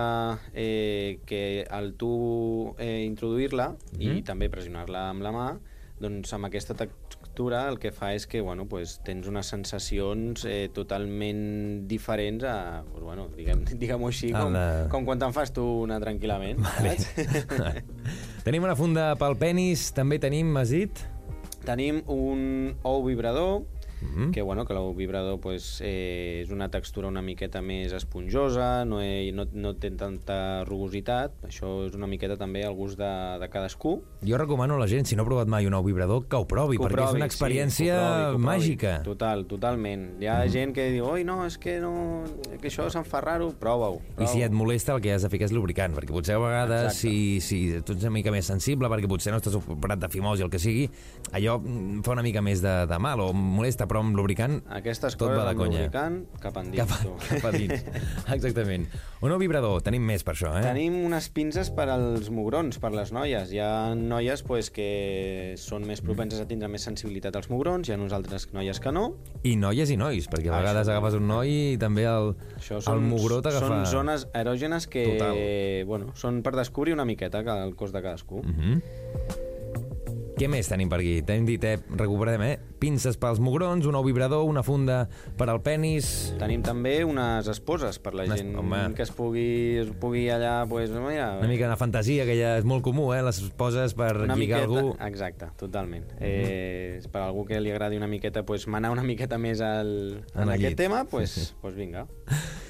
[0.54, 2.14] eh, que al tu
[2.80, 4.18] eh, introduir-la mm -hmm.
[4.20, 5.50] i també pressionar-la amb la mà,
[6.00, 6.80] doncs amb aquesta
[7.40, 12.84] textura el que fa és que bueno, pues, tens unes sensacions eh, totalment diferents a,
[12.92, 16.60] pues, bueno, diguem- diguem-ho així, A com, la- com quan te'n fas tu una tranquil·lament.
[16.60, 16.98] Vale.
[17.00, 17.84] saps?
[18.48, 21.00] tenim una funda pel penis, també tenim, m'has dit?
[21.64, 23.64] Tenim un ou vibrador,
[24.02, 24.32] Mhm.
[24.32, 29.02] que, bueno, que l'ou vibrador pues, eh, és una textura una miqueta més esponjosa, no,
[29.02, 33.10] he, no, no té tanta rugositat, això és una miqueta també al gust de,
[33.42, 33.98] de cadascú.
[34.26, 36.46] Jo recomano a la gent, si no ha provat mai un ou vibrador, que ho
[36.48, 38.46] provi, Que ho perquè és provi, una experiència sí, que ho provi, que ho provi.
[38.46, 38.94] màgica.
[39.04, 40.08] Total, totalment.
[40.22, 40.52] Hi ha Mhm.
[40.52, 42.24] gent que diu, oi, no, és que, no,
[42.62, 44.02] que això se'm fa raro, prova-ho.
[44.20, 46.84] I si et molesta el que has de fer és lubricant, perquè potser a vegades
[46.94, 47.00] Exacte.
[47.00, 50.42] si, si tu ets una mica més sensible, perquè potser no estàs operat de fimosi
[50.44, 50.90] o el que sigui,
[51.32, 55.18] allò mm, fa una mica més de, de mal o molesta, però amb lubricant Aquestes
[55.20, 55.82] tot va de conya.
[55.84, 56.80] lubricant, cap endins.
[56.86, 57.16] Cap, tu.
[57.30, 57.84] cap a dins.
[58.36, 58.86] Exactament.
[59.22, 60.64] Un nou vibrador, tenim més per això, eh?
[60.64, 63.52] Tenim unes pinces per als mugrons, per les noies.
[63.52, 67.94] Hi ha noies pues, que són més propenses a tindre més sensibilitat als mugrons, hi
[67.94, 69.16] ha nosaltres noies que no.
[69.44, 70.98] I noies i nois, perquè a Ah, vegades això.
[70.98, 73.68] agafes un noi i també el, Això el mugró t'agafa...
[73.68, 75.36] Són zones erògenes que Total.
[75.88, 78.44] bueno, són per descobrir una miqueta que el cos de cadascú.
[78.44, 79.49] Mm -hmm.
[80.40, 81.18] Què més tenim per aquí?
[81.28, 82.54] T'hem dit, eh, recuperem, eh?
[82.80, 85.02] Pinces pels mugrons, un ou vibrador, una funda
[85.36, 86.32] per al penis...
[86.40, 88.80] Tenim també unes esposes per la Unes- gent home.
[88.96, 89.44] que es pugui,
[89.82, 90.62] es pugui allà...
[90.70, 93.20] Pues, mira, Una mica de fantasia, que ja és molt comú, eh?
[93.26, 94.96] Les poses per una lligar miqueta, algú...
[95.10, 96.08] Exacte, totalment.
[96.24, 100.42] Eh, per algú que li agradi una miqueta pues, manar una miqueta més al, En
[100.46, 100.78] en el aquest llit.
[100.86, 102.08] tema, pues, pues vinga.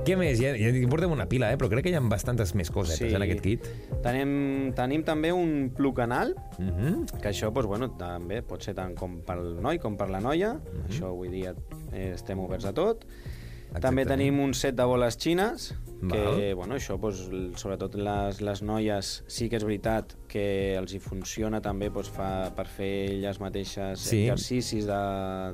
[0.00, 0.38] Què més?
[0.40, 1.58] Ja, ja en portem una pila, eh?
[1.60, 3.66] Però crec que hi ha bastantes més cosetes en aquest kit.
[4.04, 4.30] Tenim,
[4.76, 7.20] tenim també un plug anal, Mm -hmm.
[7.20, 10.54] que això doncs, bueno, també pot ser tant com pel noi com per la noia.
[10.54, 10.88] Mhm.
[10.88, 11.54] Això avui dia
[11.92, 13.04] eh, estem oberts a tot.
[13.80, 16.54] També tenim un set de boles xines, que, Val.
[16.56, 17.26] bueno, això, doncs,
[17.60, 22.50] sobretot les, les noies, sí que és veritat que els hi funciona també doncs, fa,
[22.56, 24.22] per fer elles mateixes Sí.
[24.28, 24.98] exercicis de,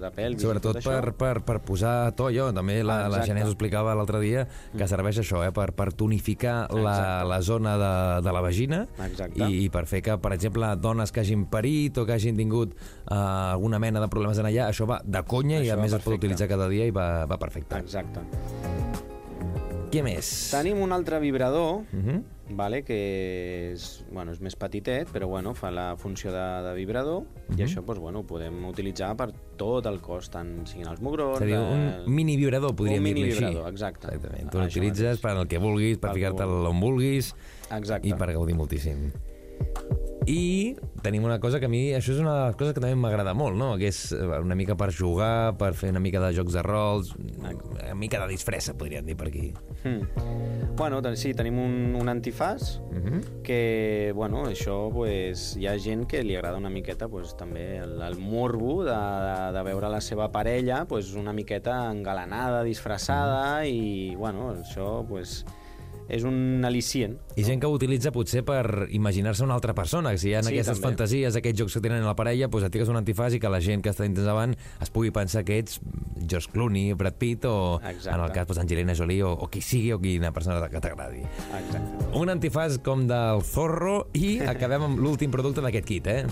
[0.03, 2.53] de pelvis Sobretot i per, per, per posar to, allò.
[2.55, 3.27] També la, la Exacte.
[3.33, 5.51] Genés ho explicava l'altre dia, que serveix això, eh?
[5.57, 7.29] per, per tonificar la, Exacte.
[7.33, 7.93] la zona de,
[8.29, 9.43] de la vagina Exacte.
[9.51, 12.77] i, i per fer que, per exemple, dones que hagin parit o que hagin tingut
[12.77, 15.83] uh, alguna mena de problemes en allà, això va de conya i Això a va
[15.83, 16.27] més es pot perfecte.
[16.27, 17.77] utilitzar cada dia i va, va perfecte.
[17.83, 19.16] Exacte.
[19.87, 20.29] Què més?
[20.51, 22.23] Tenim un altre vibrador, Uh -huh.
[22.51, 27.23] vale, que és, bueno, és més petitet, però bueno, fa la funció de, de vibrador,
[27.49, 27.59] Mhm.
[27.59, 31.37] i això doncs, bueno, ho podem utilitzar per tot el cos, tant siguin els mugrons...
[31.37, 33.45] És a dir, eh, un mini vibrador, podríem un mini dir-li així.
[33.47, 34.07] vibrador, exacte.
[34.09, 34.51] Exactament.
[34.51, 36.69] Tu l'utilitzes per al que vulguis, per vulguis.
[36.71, 37.35] on vulguis
[37.71, 38.09] Exacte.
[38.09, 39.13] i per gaudir moltíssim.
[40.27, 40.75] I
[41.07, 43.31] tenim una cosa que a mi, això és una de les coses que també m'agrada
[43.39, 43.77] molt, no?
[43.79, 47.13] que és eh, una mica per jugar, per fer una mica de jocs de rols,
[47.15, 49.53] una mica de disfressa, podríem dir per aquí.
[49.85, 50.75] Mm.
[50.77, 53.43] Bueno, doncs sí, tenim un, un antifàs Uh -huh.
[53.43, 58.01] que, bueno, això, pues, hi ha gent que li agrada una miqueta pues, també el,
[58.01, 64.15] el morbo de, de, de veure la seva parella pues, una miqueta engalanada, disfressada i,
[64.17, 65.45] bueno, això pues,
[66.09, 67.17] és un al·licient.
[67.37, 70.43] I gent que ho utilitza potser per imaginar-se una altra persona, que si hi ha
[70.43, 70.89] Sí, aquestes també.
[70.89, 73.49] fantasies, aquests jocs que tenen a la parella, doncs et fiques un antifàs i que
[73.51, 75.81] la gent que està dins davant es pugui pensar que ets
[76.27, 78.15] George Clooney, Brad Pitt o, Exacte.
[78.19, 81.23] en el cas, doncs, Angelina Jolie o, o qui sigui o quina persona que t'agradi.
[82.15, 86.27] Un antifàs com del Zorro i acabem amb l'últim producte d'aquest kit, eh?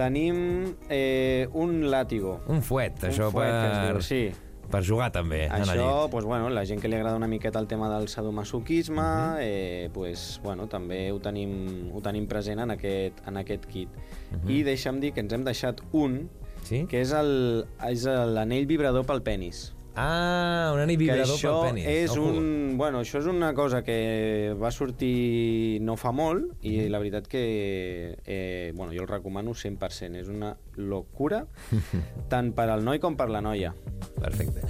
[0.00, 2.38] Tenim eh, un làtigo.
[2.48, 4.22] Un fuet, Un això fuet, que es per, diu, sí.
[4.70, 5.44] Per jugar també.
[5.46, 9.02] el Això, pues, bueno, la gent que li agrada una miqueta el tema del sadomasoquisme,
[9.02, 9.36] Mhm.
[9.40, 13.88] eh, pues, bueno, també ho tenim, ho tenim present en aquest, en aquest kit.
[14.30, 14.50] Mhm.
[14.50, 16.30] I deixa'm dir que ens hem deixat un,
[16.62, 16.86] sí?
[16.88, 19.74] que és l'anell vibrador pel penis.
[20.02, 21.86] Ah, un anell Que vibrador això pel penis.
[21.86, 22.24] És Ojo.
[22.30, 26.90] un, bueno, això és una cosa que va sortir no fa molt i Mhm.
[26.90, 30.16] la veritat que eh, bueno, jo el recomano 100%.
[30.16, 31.46] És una locura
[32.30, 33.74] tant per al noi com per la noia.
[34.20, 34.62] Perfecte.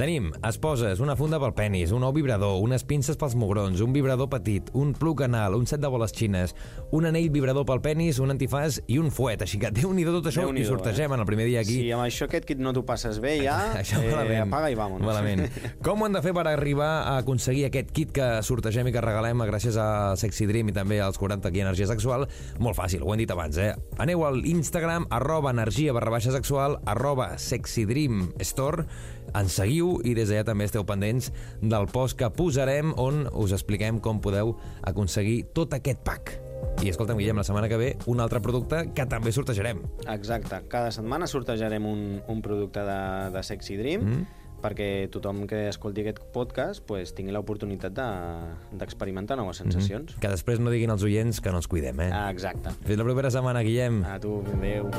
[0.00, 4.30] Tenim esposes, una funda pel penis, un ou vibrador, unes pinces pels mugrons, un vibrador
[4.32, 6.54] petit, un plug anal, un set de boles xines,
[6.96, 9.44] un anell vibrador pel penis, un antifàs i un fuet.
[9.44, 11.18] Així que déu-n'hi-do tot això i Déu-n'hi-do, sortegem eh?
[11.18, 11.76] en el primer dia aquí.
[11.82, 14.46] Si amb això aquest kit no t'ho passes bé ja, Això eh, malament.
[14.46, 15.04] apaga i vámonos.
[15.04, 15.44] Malament.
[15.84, 19.04] Com ho han de fer per arribar a aconseguir aquest kit que sortegem i que
[19.04, 22.24] regalem gràcies a Sexy Dream i també als 40 aquí Energia Sexual?
[22.56, 23.74] Molt fàcil, ho hem dit abans, eh?
[24.00, 28.88] Aneu al Instagram, arroba energia barra baixa sexual, arroba Sexy Dream Store,
[29.34, 31.30] ens seguiu i des d'allà també esteu pendents
[31.62, 36.36] del post que posarem on us expliquem com podeu aconseguir tot aquest pack.
[36.84, 39.80] I escolta'm, Guillem, la setmana que ve un altre producte que també sortejarem.
[40.08, 40.62] Exacte.
[40.68, 43.00] Cada setmana sortejarem un, un producte de,
[43.34, 44.26] de Sexy Dream Mm.
[44.60, 50.16] perquè tothom que escolti aquest podcast pues, tingui l'oportunitat de- d'experimentar noves sensacions.
[50.20, 52.10] Que després no diguin els oients que no ens cuidem, eh?
[52.12, 52.68] Ah, exacte.
[52.84, 54.02] Fins la propera setmana, Guillem.
[54.04, 54.90] A tu, adéu.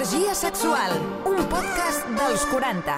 [0.00, 0.92] Energia sexual,
[1.26, 2.94] un podcast dels 40.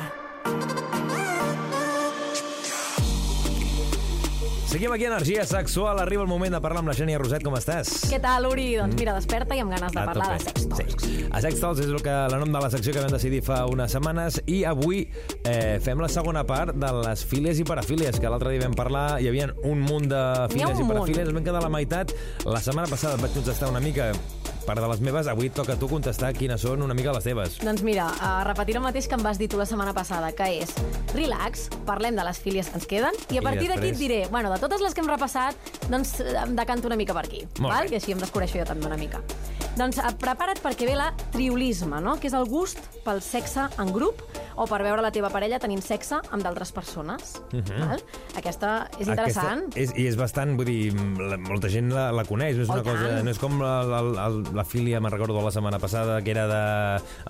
[4.70, 5.98] Seguim aquí a Energia Sexual.
[5.98, 7.42] Arriba el moment de parlar amb la Xènia Roset.
[7.42, 7.90] Com estàs?
[8.06, 8.76] Què tal, Uri?
[8.78, 11.08] Doncs mira, desperta i amb ganes de A parlar de sex talks.
[11.08, 11.24] Sí.
[11.26, 13.64] A Sex Talks és el que, la nom de la secció que vam decidir fa
[13.66, 15.02] unes setmanes i avui
[15.42, 19.08] eh, fem la segona part de les fílies i parafílies, que l'altre dia vam parlar,
[19.18, 20.22] hi havia un munt de
[20.54, 22.14] un i parafílies, ens vam quedar a la meitat.
[22.46, 24.12] La setmana passada vaig contestar una mica
[24.66, 27.58] part de les meves, avui toca a tu contestar quines són una mica les teves.
[27.62, 30.48] Doncs mira, uh, repetir el mateix que em vas dir tu la setmana passada, que
[30.62, 30.72] és
[31.14, 33.96] relax, parlem de les fílies que ens queden, i a I partir d'aquí després?
[33.96, 35.56] et diré, bueno, de totes les que hem repassat,
[35.90, 37.82] doncs em decanto una mica per aquí, Molt val?
[37.84, 37.90] bé.
[37.90, 39.20] que així em descobreixo jo també una mica.
[39.76, 42.18] Doncs eh, prepara't perquè ve la triolisme, no?
[42.20, 44.20] que és el gust pel sexe en grup
[44.60, 47.38] o per veure la teva parella tenint sexe amb d'altres persones.
[47.52, 47.78] Mhm.
[47.80, 48.02] val?
[48.36, 49.62] Aquesta és interessant.
[49.72, 52.68] Aquesta és, I és bastant, vull dir, la, molta gent la, la coneix, no és
[52.68, 52.98] Oh, una i tant.
[53.00, 56.32] cosa, no és com la, la, la, la filia, me'n recordo la setmana passada, que
[56.34, 56.62] era de,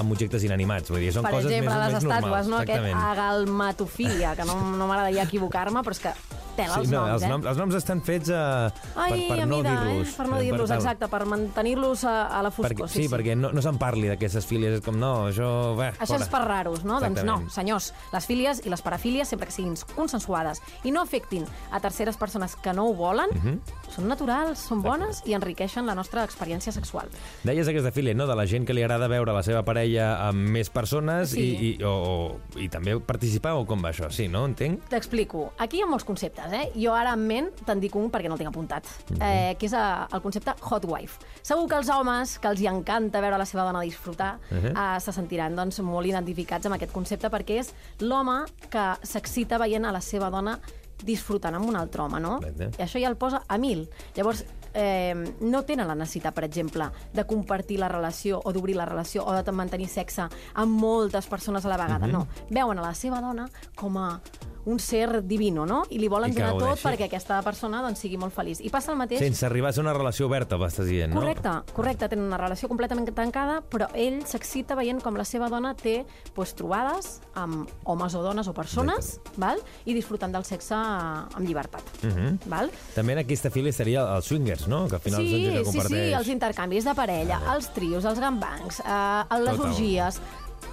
[0.02, 2.52] amb objectes inanimats, vull dir, són per coses exemple, més, les més estàtues, normals.
[2.52, 2.60] no?
[2.62, 3.10] Aquest exactament.
[3.12, 6.14] agalmatofília, que no, no m'agradaria equivocar-me, però és que
[6.56, 7.28] tela els no, noms, els, eh?
[7.32, 10.08] noms, els noms estan fets uh, Ai, per, per a no mida, dir-los.
[10.08, 10.14] eh?
[10.16, 12.72] Per no dir-los, exacte, per mantenir-los a, a la foscor.
[12.74, 15.48] Perquè, sí, sí, perquè no, no se'n parli d'aquestes fílies, és com, no, això...
[15.78, 17.00] Bé, Això és per raros, no?
[17.00, 17.50] Doncs no, Exactament.
[17.54, 22.16] senyors, les fílies i les parafílies, sempre que siguin consensuades i no afectin a terceres
[22.20, 23.60] persones que no ho volen, Mhm.
[23.92, 27.08] són naturals, són bones i enriqueixen la nostra experiència sexual.
[27.44, 30.48] Deies aquesta filia, no?, de la gent que li agrada veure la seva parella amb
[30.48, 31.40] més persones Sí.
[31.40, 34.10] i, i, o, o, i també participar, o com va això?
[34.10, 34.44] Sí, no?
[34.46, 34.86] Entenc?
[34.88, 35.52] T'explico.
[35.58, 36.72] Aquí hi ha molts conceptes, eh?
[36.74, 38.86] Jo ara en ment te'n dic un perquè no el tinc apuntat,
[39.20, 41.20] eh, que és eh, el concepte hot wife.
[41.42, 44.72] Segur que els homes, que els hi encanta veure la seva dona disfrutar, Mhm.
[44.76, 49.84] eh, se sentiran doncs, molt identificats amb aquest concepte perquè és l'home que s'excita veient
[49.84, 50.58] a la seva dona
[51.04, 52.38] disfrutant amb un altre home, no?
[52.78, 53.88] I això ja el posa a mil.
[54.14, 58.84] Llavors, eh, no tenen la necessitat, per exemple, de compartir la relació o d'obrir la
[58.86, 62.12] relació o de mantenir sexe amb moltes persones a la vegada, Mhm.
[62.12, 62.28] no.
[62.50, 64.20] Veuen a la seva dona com a
[64.64, 65.82] un ser divino, no?
[65.90, 66.84] I li volen I donar tot gaudeixi.
[66.86, 68.60] perquè aquesta persona doncs, sigui molt feliç.
[68.62, 69.20] I passa el mateix...
[69.22, 71.20] Sense arribar a ser una relació oberta, m'estàs dient, no?
[71.20, 75.74] Correcte, correcte, tenen una relació completament tancada, però ell s'excita veient com la seva dona
[75.78, 76.02] té
[76.36, 79.60] pues, trobades amb homes o dones o persones, val?
[79.84, 81.82] i disfrutant del sexe amb llibertat.
[82.06, 82.38] Mhm.
[82.50, 82.70] Val?
[82.94, 84.86] També en aquesta filia estaria els swingers, no?
[84.88, 85.28] Que al final sí,
[85.64, 90.20] sí, sí, els intercanvis de parella, els trios, els gangbangs, eh, les orgies,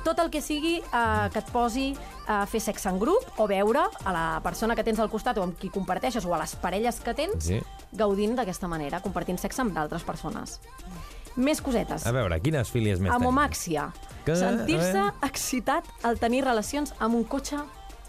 [0.04, 1.96] tot el que sigui eh, que et posi
[2.28, 5.44] a fer sexe en grup o veure a la persona que tens al costat o
[5.44, 7.60] amb qui comparteixes o a les parelles que tens Sí.
[7.92, 10.60] gaudint d'aquesta manera, compartint sexe amb d'altres persones.
[11.36, 12.06] Més cosetes.
[12.06, 13.12] A veure, quines filies més?
[13.14, 13.92] Amomàxia.
[14.26, 17.58] Que- Sentir-se excitat al tenir relacions amb un cotxe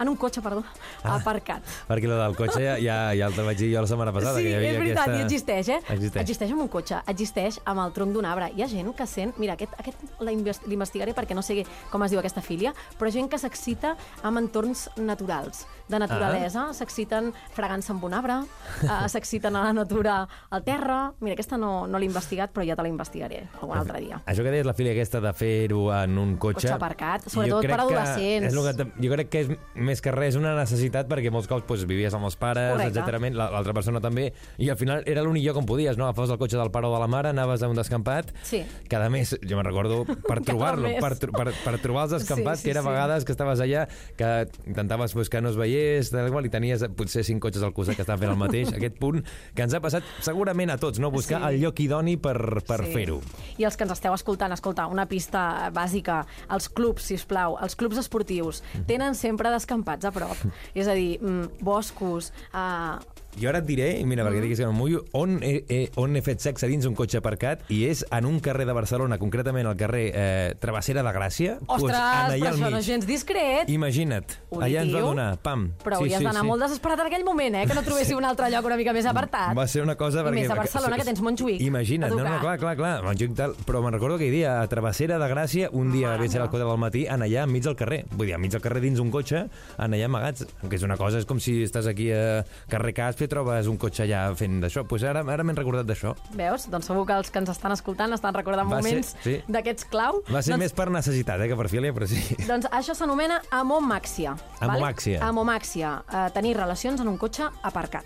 [0.01, 0.65] en un cotxe, perdó,
[1.05, 1.17] Ah.
[1.17, 1.63] aparcat.
[1.89, 4.39] Perquè la del cotxe ja, ja, ja el vaig dir jo la setmana passada.
[4.39, 5.19] sí, que hi havia és veritat, aquesta...
[5.19, 5.81] i existeix, eh?
[5.95, 6.23] Existeix.
[6.23, 8.51] Existeix amb un cotxe, existeix amb el tronc d'un arbre.
[8.57, 9.35] Hi ha gent que sent...
[9.39, 13.39] Mira, aquest, aquest l'investigaré perquè no sé com es diu aquesta filia, però gent que
[13.39, 16.69] s'excita amb entorns naturals, de naturalesa.
[16.71, 16.75] Ah.
[16.77, 18.41] S'exciten fregant-se amb un arbre,
[18.83, 21.13] eh, s'exciten a la natura al terra...
[21.21, 24.21] Mira, aquesta no, no l'he investigat, però ja te la investigaré algun altre dia.
[24.31, 26.63] Això que deies, la filia aquesta de fer-ho en un cotxe...
[26.63, 28.49] Cotxe aparcat, sobretot per que adolescents.
[28.49, 29.53] És el que, jo crec que és
[29.91, 33.03] més que res una necessitat perquè molts cops doncs, vivies amb els pares, Correcte.
[33.03, 33.35] etc.
[33.37, 34.29] L'altra persona també,
[34.63, 36.07] i al final era l'únic lloc on podies, no?
[36.07, 38.63] Agafaves el cotxe del pare o de la mare, anaves a un descampat, Sí.
[38.89, 42.69] cada mes, jo me'n recordo, per trobar-lo, per, per, per trobar els descampats, Sí, sí,
[42.69, 42.89] que era sí.
[42.89, 44.31] vegades que estaves allà, que
[44.67, 47.97] intentaves pues, que no es veiés, tal qual, i tenies potser cinc cotxes al costat
[47.97, 49.25] que estaven fent el mateix, aquest punt
[49.55, 51.11] que ens ha passat segurament a tots, no?
[51.11, 51.47] Buscar Sí.
[51.55, 52.93] el lloc idoni per, per Sí.
[52.93, 53.21] fer-ho.
[53.59, 56.27] I els que ens esteu escoltant, escolta, una pista bàsica.
[56.51, 60.37] Els clubs, si us plau, els clubs esportius tenen sempre descampats a prop.
[60.79, 62.33] És a dir, mm, boscos...
[62.53, 62.99] Uh,
[63.39, 64.29] Jo ara et diré, mira, Mm.
[64.29, 67.19] perquè diguis que no mullo, on he, he, on he fet sexe dins un cotxe
[67.21, 71.59] aparcat i és en un carrer de Barcelona, concretament al carrer eh, Travessera de Gràcia.
[71.67, 73.69] ostres, en allà però al això no és gens discret.
[73.71, 75.69] Imagina't, Ho allà ens va donar, pam.
[75.85, 77.67] Però hauries d'anar molt desesperat en aquell moment, eh?
[77.67, 79.55] Que no trobessis un altre lloc una mica més apartat.
[79.57, 80.21] Va ser una cosa...
[80.21, 81.61] I perquè, més a Barcelona, que tens Montjuïc.
[81.61, 84.67] Imagina't, a no, no, clar, clar, clar, Montjuïc tal, però me'n recordo aquell dia, a
[84.69, 87.45] Travessera de Gràcia, un dia Mare vaig ser a les 4 del matí, en allà
[87.47, 88.03] enmig del carrer.
[88.11, 89.47] Vull dir, enmig del carrer dins un cotxe,
[89.79, 93.20] en allà amagats, que és una cosa, és com si estàs aquí a carrer Caspi
[93.25, 94.85] i trobes un cotxe allà fent d'això.
[94.89, 96.15] Pues ara, ara m'he recordat d'això.
[96.37, 96.69] Veus?
[96.71, 99.43] Doncs segur que els que ens estan escoltant estan recordant Va ser- moments sí.
[99.49, 100.23] d'aquests clau.
[100.31, 102.21] Va ser doncs, més per necessitat, eh, que per filia, però sí.
[102.47, 104.37] Doncs això s'anomena amomàxia.
[104.61, 105.21] Amomàxia.
[105.21, 105.31] Vale?
[105.31, 106.03] Amomàxia.
[106.13, 108.05] Eh, tenir relacions en un cotxe aparcat.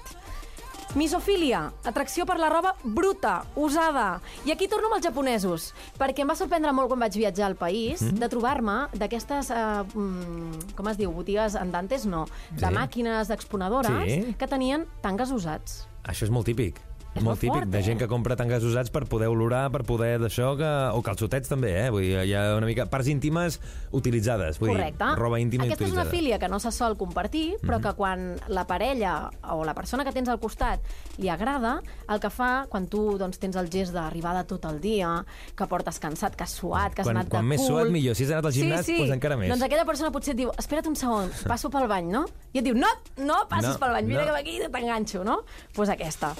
[0.94, 4.20] Misofília, atracció per la roba bruta, usada.
[4.46, 7.56] I aquí torno amb els japonesos, perquè em va sorprendre molt quan vaig viatjar al
[7.58, 8.20] país mm.
[8.22, 12.74] de trobar-me d'aquestes, eh, mm, com es diu, botigues andantes, no, de Sí.
[12.78, 14.34] màquines exponedores Sí.
[14.38, 15.88] que tenien tangues usats.
[16.04, 16.78] Això és molt típic.
[17.14, 17.82] És molt típic, fort, de eh?
[17.86, 20.70] gent que compra tanques usats per poder olorar, per poder d'això, que...
[20.98, 21.90] o calçotets també, eh?
[21.94, 23.60] Vull dir, hi ha una mica parts íntimes
[23.92, 24.58] utilitzades.
[24.58, 25.04] Vull Correcte.
[25.04, 26.08] dir, roba íntima Aquesta és utilitzada.
[26.08, 27.82] una filia que no se sol compartir, però Mhm.
[27.82, 30.80] que quan la parella o la persona que tens al costat
[31.18, 34.80] li agrada, el que fa, quan tu doncs, tens el gest d'arribar de tot el
[34.80, 35.24] dia,
[35.56, 37.68] que portes cansat, que has suat, que has Quan- anat quan de més cul...
[37.68, 38.14] suat, millor.
[38.16, 39.48] Si has anat al gimnàs, doncs encara més.
[39.50, 42.24] Doncs aquella persona potser et diu, espera't un segon, passo pel bany, no?
[42.54, 42.86] I et diu, no,
[43.18, 44.32] no passis No, pel bany, mira no.
[44.32, 45.40] que aquí t'enganxo, no?
[45.42, 46.32] Doncs pues aquesta.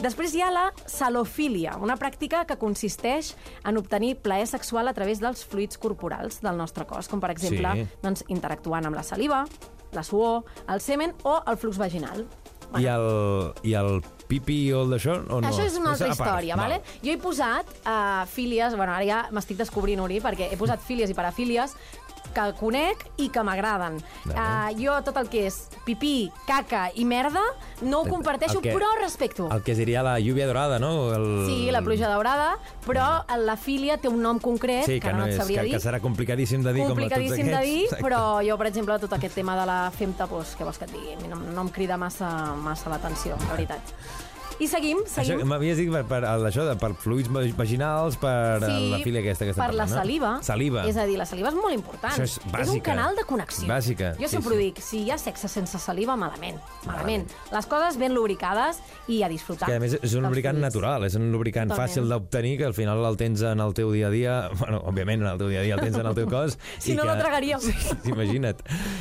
[0.00, 3.34] Després hi ha la salofília, una pràctica que consisteix
[3.66, 7.74] en obtenir plaer sexual a través dels fluids corporals del nostre cos, com per exemple
[7.74, 7.86] Sí.
[8.02, 9.44] doncs, interactuant amb la saliva,
[9.92, 12.26] la suor, el semen o el flux vaginal.
[12.78, 15.48] I el, I el pipi o el d'això, o no?
[15.48, 16.70] Això és una altra part, història, val.
[16.74, 16.82] vale?
[17.02, 21.08] Jo he posat uh, fílies, bueno, ara ja m'estic descobrint, Uri, perquè he posat fílies
[21.08, 21.72] i parafílies
[22.34, 23.98] que conec i que m'agraden.
[24.28, 25.56] Uh, jo tot el que és
[25.86, 27.42] pipí, caca i merda
[27.82, 29.48] no ho comparteixo, que- però respecto.
[29.50, 31.12] El que es diria la lluvia dorada, no?
[31.14, 31.46] El...
[31.46, 35.32] Sí, la pluja daurada, però la filia té un nom concret Sí, que, no, et
[35.32, 35.74] és, sabria que, dir.
[35.76, 37.72] que serà complicadíssim de dir com complicadíssim de aquests.
[37.74, 38.04] dir, Exacte.
[38.04, 40.92] però jo, per exemple, tot aquest tema de la femta, doncs, què vols que et
[40.92, 41.16] digui?
[41.28, 43.94] No, no em crida massa, massa l'atenció, la veritat.
[44.58, 45.44] I seguim, Això, seguim.
[45.46, 49.20] m'havies dit per, per, el d'això, de, per fluids va- vaginals, per Sí, la filia
[49.22, 49.96] aquesta que estem per la parlant, no?
[50.02, 50.30] saliva.
[50.42, 50.82] Saliva.
[50.88, 52.12] És a dir, la saliva és molt important.
[52.12, 52.82] Això és un bàsica.
[52.90, 53.68] canal de connexió.
[53.70, 54.64] Bàsica, Jo sí, sempre ho sí.
[54.64, 56.58] dic, si hi ha sexe sense saliva, malament.
[56.86, 57.28] Malament.
[57.52, 59.66] Les coses ben lubricades i a disfrutar.
[59.68, 60.66] Que a més és un lubricant fluids.
[60.74, 61.90] natural, és un lubricant Totalment.
[61.94, 65.22] fàcil d'obtenir, que al final el tens en el teu dia a dia, bueno, òbviament
[65.22, 66.58] en el teu dia a dia el tens en el teu cos.
[66.78, 67.08] Si no, que...
[67.08, 67.60] no tragaríem.
[67.60, 67.74] Sí,
[68.10, 68.58] imagina't.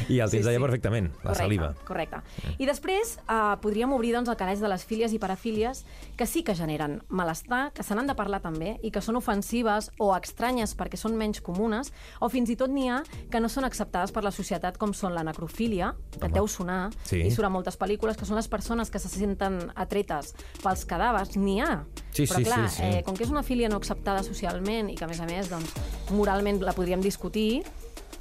[0.09, 1.73] I el tens allà perfectament, la Correcte, saliva.
[1.87, 2.21] Correcte.
[2.59, 5.85] I després eh, podríem obrir doncs, el calaix de les fílies i parafílies
[6.15, 9.91] que sí que generen malestar, que se n'han de parlar també i que són ofensives
[9.99, 13.63] o estranyes perquè són menys comunes o fins i tot n'hi ha que no són
[13.65, 17.21] acceptades per la societat com són la necrofília, que et deu sonar, Sí.
[17.21, 20.33] i surt a moltes pel·lícules, que són les persones que se senten atretes
[20.63, 21.35] pels cadàvers.
[21.37, 21.85] N'hi ha.
[22.11, 22.83] Sí, Però sí, clar, sí, sí.
[22.83, 25.49] Eh, com que és una filia no acceptada socialment i que a més a més
[25.49, 25.71] doncs,
[26.11, 27.63] moralment la podríem discutir,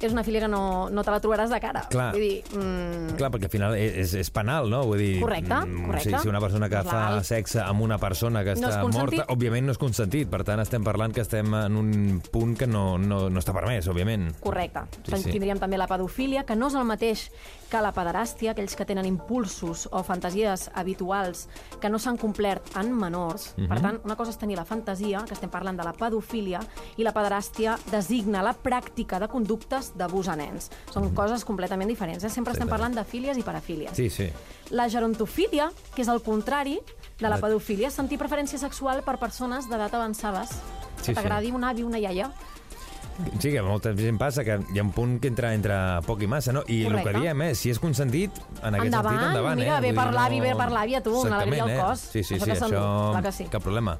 [0.05, 1.83] és una que no, no te la trobaràs de cara.
[1.89, 2.11] Clar.
[2.13, 4.83] Vull dir, mm, Clar, perquè al final és, és penal, no?
[4.85, 6.09] Vull dir, Correcte, mm, correcte.
[6.09, 9.19] Si, si una persona que És fa sexe amb una persona que No està consentit.
[9.19, 10.29] morta, òbviament no és consentit.
[10.29, 13.87] Per tant, estem parlant que estem en un punt que no, no, no està permès,
[13.87, 14.35] òbviament.
[14.39, 14.85] Correcte.
[15.07, 15.31] Sí, sí.
[15.31, 17.31] Tindríem també la pedofília, que no és el mateix
[17.69, 21.47] que la pederàstia, aquells que tenen impulsos o fantasies habituals
[21.81, 23.53] que no s'han complert en menors.
[23.57, 23.67] Mhm.
[23.67, 26.59] Per tant, una cosa és tenir la fantasia, que estem parlant de la pedofília,
[26.97, 30.69] i la pederàstia designa la pràctica de conductes d'abús a nens.
[30.91, 32.23] Són coses completament diferents.
[32.23, 32.29] Eh?
[32.29, 32.73] Sempre estem Mhm.
[32.73, 33.91] Sí, parlant de fílies i parafílies.
[33.95, 34.29] Sí, sí.
[34.71, 36.79] La gerontofília, que és el contrari
[37.19, 40.49] de la pedofília, és sentir preferència sexual per persones d'edat avançades.
[41.01, 42.31] Sí, que t'agradi un avi, una iaia.
[43.39, 45.73] Sí, que molta gent passa que hi ha un punt que entra entre
[46.05, 46.61] poc i massa, no?
[46.67, 47.13] I el Correcte.
[47.13, 49.81] que diem és, si és consentit, en aquest Endavant, sentit, endavant, mira, eh?
[49.81, 52.05] bé per l'avi, bé per l'àvia, tu, una alegria al Exactament, cos.
[52.05, 52.11] Eh?
[52.11, 52.85] Sí, sí, Això sí, que això...
[53.11, 53.45] clar que sí.
[53.49, 53.97] Cap problema.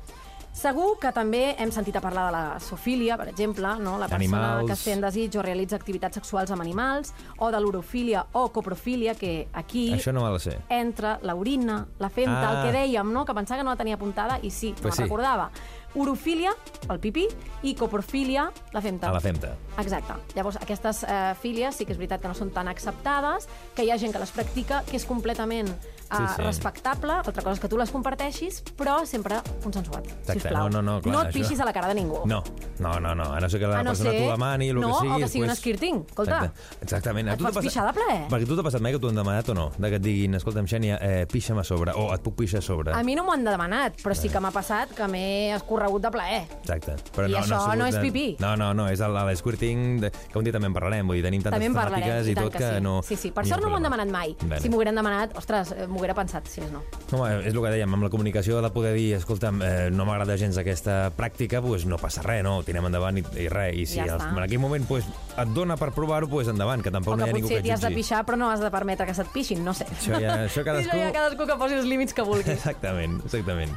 [0.57, 3.99] Segur que també hem sentit a parlar de la sofília, per exemple, no?
[4.01, 4.72] la persona Animals.
[4.72, 9.47] que sent desig o realitza activitats sexuals amb animals, o de l'urofília o coprofília, que
[9.53, 10.57] aquí Això no sé.
[10.70, 12.53] entra l'orina, la femta, Ah.
[12.65, 13.24] el que dèiem, no?
[13.24, 15.03] que pensava que no la tenia apuntada, i sí, Pues pues sí.
[15.03, 15.51] recordava.
[15.96, 16.52] Urofília,
[16.92, 17.28] el pipí,
[17.64, 19.10] i coprofília, la femta.
[19.10, 19.54] A la femta.
[19.80, 20.18] Exacte.
[20.36, 23.92] Llavors, aquestes eh, fílies sí que és veritat que no són tan acceptades, que hi
[23.92, 25.72] ha gent que les practica, que és completament
[26.10, 26.41] Sí, sí.
[26.41, 30.34] respectable, altra cosa és que tu les comparteixis, però sempre consensuat, Exacte.
[30.39, 30.70] sisplau.
[30.70, 32.22] No, no, no, clar, no et això- pixis a la cara de ningú.
[32.26, 32.43] No,
[32.80, 33.34] no, no, no.
[33.34, 35.14] A no ser que la A no persona ser- t'ho demani, el no, que sigui...
[35.14, 36.38] o que sigui un després- skirting, escolta.
[36.45, 36.84] Exacte.
[36.84, 37.30] Exactament.
[37.30, 38.28] Et pots pixar de plaer.
[38.30, 39.72] Perquè tu t'ha passat mai que t'ho han demanat o no?
[39.78, 42.62] De que et diguin, escolta'm, Xènia, eh, pixa'm a sobre, o et puc pixar a
[42.62, 42.93] sobre.
[42.93, 46.12] A mi no m'ho han demanat, però sí que m'ha passat que m'he escorregut de
[46.12, 46.43] plaer.
[46.62, 46.95] Exacte.
[47.18, 48.38] I no, això ha sigut no és pipí.
[48.39, 51.41] No, no, no, és l'esquirting, de- que un dia també en parlarem, vull dir, tenim
[51.43, 52.82] tantes També temàtiques i i tot que, que, sí.
[52.82, 53.01] no...
[53.03, 54.36] Sí, sí, per sort un no m'ho han demanat mai.
[54.62, 56.84] Si m'ho hagueren demanat, ostres, eh, m'ho haguera pensat, si més no.
[57.12, 60.38] No, és el que dèiem, amb la comunicació de poder dir, escolta'm, eh, no m'agrada
[60.38, 62.60] gens aquesta pràctica, doncs no passa res, no?
[62.68, 63.76] Tirem endavant i, i res.
[63.82, 65.06] I si Ja en aquell moment pues,
[65.38, 67.62] et dona per provar-ho, doncs endavant, que tampoc O no que hi ha ningú que
[67.66, 68.02] t'hi has de jutgi.
[68.04, 69.86] pixar, però no has de permetre que se't pixin, no sé.
[69.89, 72.52] Això ja- això cadascú- Això ja cadascú que posi els límits que vulgui.
[72.58, 73.74] Exactament, exactament.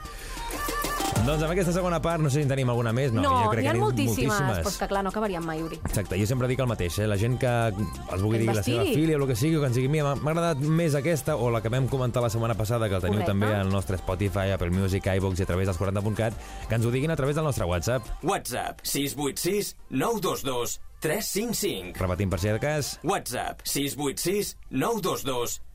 [1.20, 3.12] Doncs amb aquesta segona part, no sé si en tenim alguna més.
[3.12, 4.58] No, no jo crec n'hi ha que moltíssimes, moltíssimes.
[4.64, 5.78] però és que clar, no acabaríem mai, Uri.
[5.84, 7.06] Exacte, jo sempre dic el mateix, eh?
[7.10, 9.68] la gent que els vulgui dir la seva filia o el que sigui, o que
[9.68, 12.88] ens digui, mira, m'ha agradat més aquesta o la que vam comentar la setmana passada,
[12.88, 13.34] que el teniu Correcte.
[13.34, 16.94] també al nostre Spotify, Apple Music, iVox i a través dels 40.cat, que ens ho
[16.94, 18.06] diguin a través del nostre WhatsApp.
[18.22, 22.00] WhatsApp 686 922 355.
[22.00, 22.98] Repetim per si de cas.
[23.04, 25.69] WhatsApp 686 922 355.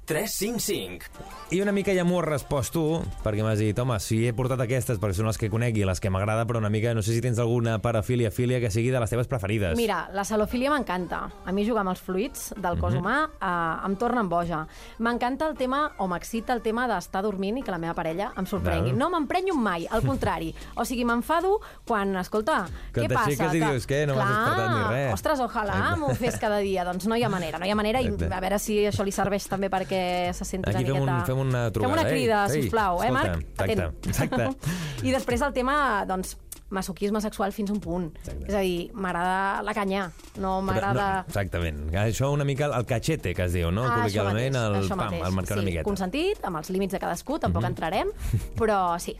[1.52, 2.84] I una mica ja m'ho has respost tu,
[3.24, 6.10] perquè m'has dit, home, si he portat aquestes perquè són les que conegui, les que
[6.14, 9.10] m'agrada, però una mica, no sé si tens alguna parafília, filia que sigui de les
[9.10, 9.76] teves preferides.
[9.78, 11.24] Mira, la salofília m'encanta.
[11.46, 13.00] A mi jugar amb els fluids del cos Mhm.
[13.02, 14.68] humà eh, em torna en boja.
[15.00, 18.46] M'encanta el tema, o m'excita el tema d'estar dormint i que la meva parella em
[18.46, 18.92] sorprengui.
[18.92, 19.00] Val.
[19.00, 20.54] No m'emprenyo mai, al contrari.
[20.76, 23.26] O sigui, m'enfado quan, escolta, Que què passa?
[23.32, 25.14] t'aixeques i dius, què, no m'has despertat ni res.
[25.14, 26.84] Ostres, ojalà m'ho fes cada dia.
[26.86, 28.02] Doncs no hi ha manera, no hi ha manera.
[28.02, 29.95] I a veure si això li serveix també perquè
[30.34, 31.26] se senti Aquí una miqueta...
[31.26, 31.94] fem una trucada.
[31.94, 32.56] Fem una crida, eh?
[32.56, 33.46] Ei, sisplau, eh, escolta, Marc?
[33.70, 34.50] Exacte, exacte.
[35.08, 35.78] I després el tema,
[36.10, 36.38] doncs,
[36.76, 38.08] masoquisme sexual fins a un punt.
[38.18, 38.48] Exacte.
[38.50, 40.08] És a dir, m'agrada la canya,
[40.42, 41.06] no m'agrada...
[41.22, 41.84] No, exactament.
[42.02, 43.84] Això una mica el, cachete, que es diu, no?
[43.86, 45.28] Ah, això Col·loquialment, mateix, el, això pam, mateix.
[45.30, 45.86] el marcar sí, una miqueta.
[45.88, 47.70] consentit, amb els límits de cadascú, tampoc Mhm.
[47.76, 48.12] entrarem,
[48.58, 49.16] però sí.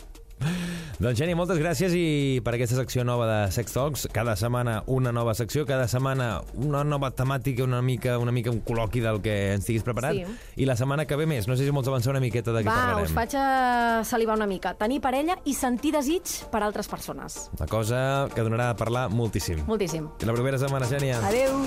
[0.96, 4.06] Doncs, Geni, moltes gràcies i per aquesta secció nova de Sex Talks.
[4.16, 8.62] Cada setmana una nova secció, cada setmana una nova temàtica, una mica, una mica un
[8.64, 10.16] col·loqui del que ens tinguis preparat.
[10.16, 10.38] Sí.
[10.64, 11.50] I la setmana que ve més.
[11.52, 13.10] No sé si vols avançar una miqueta de què Va, parlarem.
[13.10, 14.74] us faig a salivar una mica.
[14.80, 17.50] Tenir parella i sentir desig per altres persones.
[17.60, 18.02] Una cosa
[18.34, 19.66] que donarà a parlar moltíssim.
[19.68, 20.08] Moltíssim.
[20.22, 21.20] I la propera setmana, Gènia.
[21.28, 21.60] Adeu.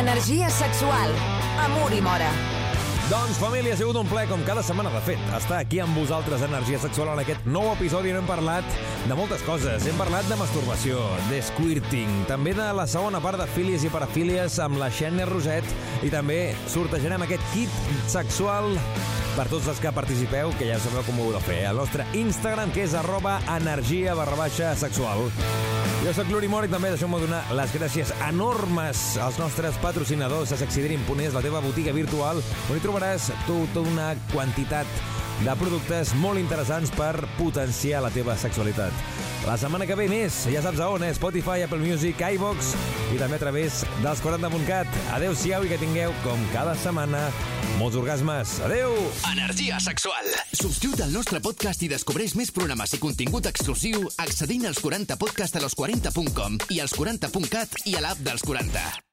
[0.00, 1.12] Energia sexual.
[1.68, 2.32] Amor i mora.
[3.04, 6.40] Doncs, família, ha sigut un ple, com cada setmana, de fet, estar aquí amb vosaltres,
[6.46, 9.84] Energia Sexual, en aquest nou episodi on hem parlat de moltes coses.
[9.84, 14.56] Hem parlat de masturbació, de squirting, també de la segona part de fílies i parafílies
[14.64, 15.68] amb la Xènia Roset
[16.00, 17.76] i també sortejarem aquest kit
[18.08, 18.72] sexual
[19.34, 22.06] per tots els que participeu, que ja sabeu com ho heu de fer, al nostre
[22.14, 25.26] Instagram, que és arroba energia barra baixa sexual.
[26.04, 31.34] Jo sóc l'Uri Mori, també deixeu-me donar les gràcies enormes als nostres patrocinadors a sexydream.es,
[31.34, 34.86] la teva botiga virtual, on hi trobaràs tota una quantitat
[35.42, 38.92] de productes molt interessants per potenciar la teva sexualitat.
[39.44, 41.12] La setmana que ve més, ja saps a on, eh?
[41.16, 42.70] Spotify, Apple Music, iVox
[43.12, 44.88] i també a través dels 40.cat.
[45.18, 47.26] Adéu-siau i que tingueu, com cada setmana,
[47.80, 48.56] molts orgasmes.
[48.64, 48.94] Adéu!
[49.34, 50.30] Energia sexual.
[50.54, 55.66] Subscriu't al nostre podcast i descobreix més programes i contingut exclusiu accedint als 40podcast a
[55.66, 59.04] los40.com i als 40.cat i a l'app dels 40.